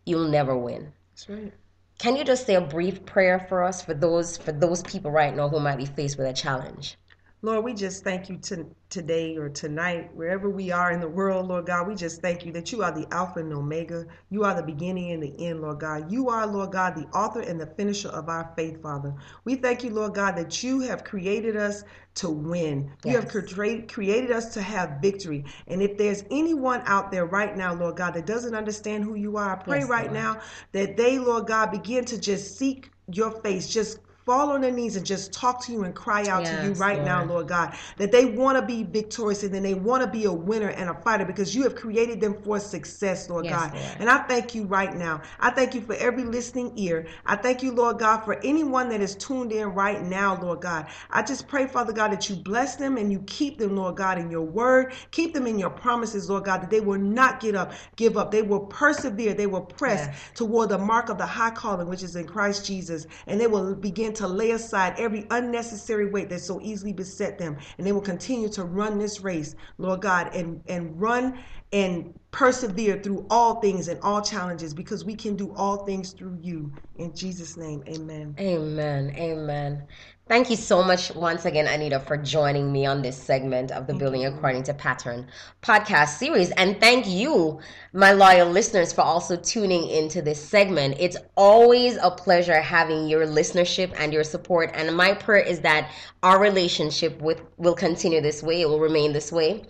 you'll 0.05 0.27
never 0.27 0.57
win. 0.57 0.91
That's 1.11 1.29
right. 1.29 1.53
Can 1.99 2.15
you 2.15 2.23
just 2.23 2.45
say 2.45 2.55
a 2.55 2.61
brief 2.61 3.05
prayer 3.05 3.45
for 3.49 3.63
us 3.63 3.81
for 3.81 3.93
those 3.93 4.37
for 4.37 4.51
those 4.51 4.83
people 4.83 5.11
right 5.11 5.35
now 5.35 5.49
who 5.49 5.59
might 5.59 5.77
be 5.77 5.85
faced 5.85 6.17
with 6.17 6.27
a 6.27 6.33
challenge? 6.33 6.97
Lord, 7.43 7.63
we 7.65 7.73
just 7.75 8.03
thank 8.03 8.29
you 8.29 8.37
to, 8.37 8.65
today 8.89 9.37
or 9.37 9.47
tonight, 9.47 10.09
wherever 10.15 10.49
we 10.49 10.71
are 10.71 10.91
in 10.91 10.99
the 10.99 11.07
world, 11.07 11.47
Lord 11.47 11.67
God. 11.67 11.87
We 11.87 11.93
just 11.93 12.19
thank 12.21 12.45
you 12.45 12.51
that 12.53 12.71
you 12.71 12.81
are 12.83 12.91
the 12.91 13.07
Alpha 13.13 13.39
and 13.41 13.53
Omega. 13.53 14.05
You 14.31 14.43
are 14.43 14.55
the 14.55 14.63
beginning 14.63 15.11
and 15.11 15.21
the 15.21 15.35
end, 15.47 15.61
Lord 15.61 15.79
God. 15.79 16.11
You 16.11 16.29
are, 16.29 16.47
Lord 16.47 16.71
God, 16.71 16.95
the 16.95 17.05
author 17.17 17.41
and 17.41 17.61
the 17.61 17.67
finisher 17.67 18.09
of 18.09 18.27
our 18.27 18.51
faith, 18.57 18.81
Father. 18.81 19.13
We 19.45 19.55
thank 19.55 19.83
you, 19.83 19.91
Lord 19.91 20.15
God, 20.15 20.35
that 20.35 20.63
you 20.63 20.79
have 20.81 21.03
created 21.03 21.55
us 21.55 21.83
to 22.15 22.29
win. 22.29 22.91
You 23.05 23.15
have 23.17 23.25
Yes. 23.33 23.53
cre- 23.53 23.85
created 23.87 24.31
us 24.31 24.53
to 24.55 24.61
have 24.61 24.97
victory. 25.01 25.45
And 25.67 25.81
if 25.83 25.97
there's 25.97 26.23
anyone 26.31 26.81
out 26.87 27.11
there 27.11 27.25
right 27.27 27.55
now, 27.55 27.75
Lord 27.75 27.97
God, 27.97 28.15
that 28.15 28.25
doesn't 28.25 28.55
understand 28.55 29.03
who 29.03 29.13
you 29.15 29.37
are, 29.37 29.51
I 29.51 29.55
pray 29.63 29.79
Yes, 29.81 29.89
right 29.89 30.11
Lord. 30.11 30.13
now 30.15 30.41
that 30.71 30.97
they, 30.97 31.19
Lord 31.19 31.45
God, 31.47 31.69
begin 31.71 32.03
to 32.05 32.19
just 32.19 32.57
seek 32.57 32.89
your 33.11 33.31
face, 33.31 33.69
just 33.69 33.99
fall 34.27 34.51
on 34.51 34.59
their 34.61 34.71
knees 34.71 34.97
and 34.97 35.05
just 35.05 35.31
talk 35.33 35.63
to 35.65 35.71
you 35.71 35.85
and 35.85 35.95
cry 35.95 36.27
out 36.27 36.45
to 36.45 36.51
you 36.55 36.69
Yes, 36.71 36.79
right 36.79 37.01
now, 37.03 37.19
Lord. 37.19 37.29
Lord 37.29 37.47
God, 37.47 37.75
that 37.97 38.11
they 38.11 38.25
want 38.25 38.57
to 38.57 38.61
be 38.65 38.83
victorious 38.83 39.43
and 39.43 39.53
then 39.53 39.63
they 39.63 39.73
want 39.73 40.03
to 40.03 40.07
be 40.09 40.25
a 40.25 40.33
winner 40.33 40.67
and 40.69 40.89
a 40.89 40.93
fighter 40.95 41.23
because 41.23 41.55
you 41.55 41.63
have 41.63 41.75
created 41.75 42.19
them 42.19 42.35
for 42.43 42.59
success, 42.59 43.29
Lord 43.29 43.45
Yes, 43.45 43.53
God. 43.53 43.73
Lord. 43.73 43.85
And 43.99 44.09
I 44.09 44.17
thank 44.23 44.53
you 44.53 44.65
right 44.65 44.93
now. 44.95 45.21
I 45.39 45.51
thank 45.51 45.73
you 45.73 45.81
for 45.81 45.95
every 45.95 46.25
listening 46.25 46.73
ear. 46.75 47.07
I 47.25 47.37
thank 47.37 47.63
you, 47.63 47.71
Lord 47.71 47.99
God, 47.99 48.21
for 48.25 48.39
anyone 48.43 48.89
that 48.89 48.99
is 49.01 49.15
tuned 49.15 49.53
in 49.53 49.69
right 49.69 50.03
now, 50.03 50.39
Lord 50.41 50.59
God. 50.61 50.87
I 51.09 51.23
just 51.23 51.47
pray, 51.47 51.65
Father 51.67 51.93
God, 51.93 52.11
that 52.11 52.29
you 52.29 52.35
bless 52.35 52.75
them 52.75 52.97
and 52.97 53.11
you 53.11 53.23
keep 53.27 53.57
them, 53.57 53.77
Lord 53.77 53.95
God, 53.95 54.17
in 54.17 54.29
your 54.29 54.41
word. 54.43 54.93
Keep 55.11 55.33
them 55.33 55.47
in 55.47 55.57
your 55.57 55.69
promises, 55.69 56.29
Lord 56.29 56.43
God, 56.43 56.61
that 56.63 56.69
they 56.69 56.81
will 56.81 56.99
not 56.99 57.39
get 57.39 57.55
up, 57.55 57.71
give 57.95 58.17
up. 58.17 58.31
They 58.31 58.41
will 58.41 58.65
persevere. 58.67 59.33
They 59.33 59.47
will 59.47 59.61
press 59.61 60.07
Yes. 60.07 60.15
toward 60.35 60.69
the 60.69 60.77
mark 60.77 61.09
of 61.09 61.17
the 61.17 61.25
high 61.25 61.51
calling, 61.51 61.87
which 61.87 62.03
is 62.03 62.15
in 62.17 62.25
Christ 62.25 62.65
Jesus. 62.65 63.07
And 63.25 63.39
they 63.39 63.47
will 63.47 63.73
begin 63.75 64.13
to 64.17 64.27
lay 64.27 64.51
aside 64.51 64.95
every 64.99 65.27
unnecessary 65.31 66.09
weight 66.09 66.29
that 66.29 66.41
so 66.41 66.59
easily 66.61 66.93
beset 66.93 67.37
them. 67.39 67.57
And 67.77 67.87
they 67.87 67.93
will 67.93 68.01
continue 68.01 68.49
to 68.49 68.65
run 68.65 68.99
this 68.99 69.21
race, 69.21 69.55
Lord 69.77 70.01
God, 70.01 70.35
and, 70.35 70.61
and 70.67 70.99
run 70.99 71.39
and 71.73 72.13
persevere 72.31 73.01
through 73.01 73.27
all 73.29 73.61
things 73.61 73.87
and 73.87 73.99
all 74.01 74.21
challenges 74.21 74.73
because 74.73 75.05
we 75.05 75.15
can 75.15 75.35
do 75.35 75.53
all 75.55 75.85
things 75.85 76.13
through 76.13 76.39
you. 76.41 76.71
In 76.97 77.15
Jesus' 77.15 77.57
name, 77.57 77.83
amen. 77.87 78.35
Amen. 78.39 79.13
Amen. 79.17 79.87
Thank 80.27 80.49
you 80.49 80.57
so 80.57 80.83
much 80.83 81.13
once 81.15 81.45
again, 81.45 81.67
Anita, 81.67 81.99
for 82.01 82.17
joining 82.17 82.69
me 82.71 82.85
on 82.85 83.01
this 83.01 83.15
segment 83.17 83.71
of 83.71 83.87
the 83.87 83.93
thank 83.93 83.99
Building 83.99 84.21
you. 84.21 84.27
According 84.27 84.63
to 84.63 84.73
Pattern 84.73 85.27
podcast 85.61 86.17
series. 86.17 86.51
And 86.51 86.79
thank 86.81 87.07
you, 87.07 87.59
my 87.93 88.11
loyal 88.11 88.49
listeners, 88.49 88.91
for 88.91 89.01
also 89.01 89.37
tuning 89.37 89.87
into 89.89 90.21
this 90.21 90.43
segment. 90.43 90.97
It's 90.99 91.15
always 91.37 91.95
a 92.01 92.11
pleasure 92.11 92.59
having 92.59 93.07
your 93.07 93.25
listenership 93.25 93.93
and 93.97 94.11
your 94.11 94.25
support. 94.25 94.69
And 94.73 94.95
my 94.97 95.13
prayer 95.13 95.43
is 95.43 95.61
that 95.61 95.91
our 96.23 96.39
relationship 96.39 97.21
with 97.21 97.41
will 97.55 97.75
continue 97.75 98.19
this 98.19 98.43
way, 98.43 98.61
it 98.61 98.67
will 98.69 98.81
remain 98.81 99.13
this 99.13 99.31
way. 99.31 99.63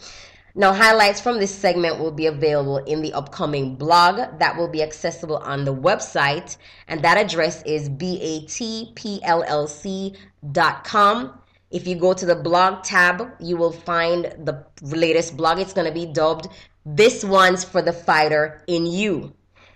Now, 0.60 0.74
highlights 0.74 1.22
from 1.22 1.38
this 1.38 1.54
segment 1.54 2.00
will 2.00 2.12
be 2.12 2.26
available 2.26 2.78
in 2.78 3.04
the 3.04 3.14
upcoming 3.14 3.76
blog 3.76 4.40
that 4.40 4.58
will 4.58 4.68
be 4.68 4.82
accessible 4.82 5.38
on 5.38 5.66
the 5.66 5.76
website, 5.76 6.58
and 6.88 7.04
that 7.04 7.16
address 7.16 7.62
is 7.62 7.90
batpllc.com. 7.90 9.00
If 11.70 11.86
you 11.86 11.96
go 11.96 12.14
to 12.16 12.26
the 12.26 12.36
blog 12.36 12.82
tab, 12.82 13.34
you 13.40 13.56
will 13.56 13.72
find 13.72 14.34
the 14.46 14.66
latest 14.82 15.38
blog. 15.38 15.60
It's 15.60 15.74
going 15.74 15.86
to 15.86 15.94
be 15.94 16.08
dubbed 16.08 16.48
This 16.88 17.24
One's 17.24 17.64
for 17.64 17.84
the 17.84 17.94
Fighter 17.94 18.64
in 18.66 18.88
You. 18.88 19.36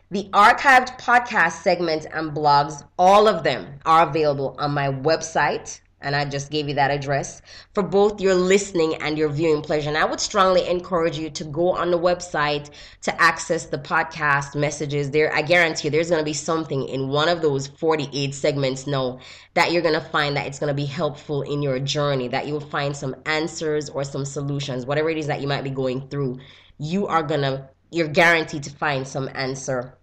The 0.09 0.29
archived 0.33 0.99
podcast 0.99 1.61
segments 1.61 2.07
and 2.11 2.31
blogs, 2.31 2.83
all 2.97 3.27
of 3.27 3.43
them 3.43 3.79
are 3.85 4.09
available 4.09 4.55
on 4.57 4.71
my 4.71 4.87
website, 4.87 5.79
and 6.01 6.15
I 6.15 6.25
just 6.25 6.51
gave 6.51 6.67
you 6.67 6.75
that 6.75 6.91
address 6.91 7.41
for 7.73 7.83
both 7.83 8.19
your 8.19 8.35
listening 8.35 8.95
and 8.95 9.17
your 9.17 9.29
viewing 9.29 9.61
pleasure. 9.61 9.89
And 9.89 9.97
I 9.97 10.05
would 10.05 10.19
strongly 10.19 10.67
encourage 10.67 11.17
you 11.17 11.29
to 11.31 11.43
go 11.43 11.71
on 11.71 11.91
the 11.91 11.99
website 11.99 12.69
to 13.03 13.21
access 13.21 13.67
the 13.67 13.77
podcast 13.77 14.55
messages. 14.55 15.11
There, 15.11 15.33
I 15.33 15.41
guarantee 15.41 15.87
you, 15.87 15.91
there's 15.91 16.09
going 16.09 16.21
to 16.21 16.25
be 16.25 16.33
something 16.33 16.87
in 16.87 17.09
one 17.09 17.29
of 17.29 17.41
those 17.41 17.67
48 17.67 18.33
segments 18.33 18.87
now 18.87 19.19
that 19.53 19.71
you're 19.71 19.81
going 19.81 19.99
to 19.99 20.09
find 20.09 20.35
that 20.35 20.47
it's 20.47 20.59
going 20.59 20.69
to 20.69 20.73
be 20.73 20.85
helpful 20.85 21.41
in 21.41 21.61
your 21.61 21.79
journey, 21.79 22.27
that 22.29 22.47
you'll 22.47 22.59
find 22.59 22.95
some 22.95 23.15
answers 23.25 23.89
or 23.89 24.03
some 24.03 24.25
solutions, 24.25 24.85
whatever 24.85 25.09
it 25.09 25.17
is 25.17 25.27
that 25.27 25.41
you 25.41 25.47
might 25.47 25.63
be 25.63 25.69
going 25.69 26.07
through. 26.07 26.39
You 26.77 27.07
are 27.07 27.23
going 27.23 27.41
to, 27.41 27.69
you're 27.91 28.07
guaranteed 28.07 28.63
to 28.63 28.71
find 28.71 29.07
some 29.07 29.29
answer 29.35 29.97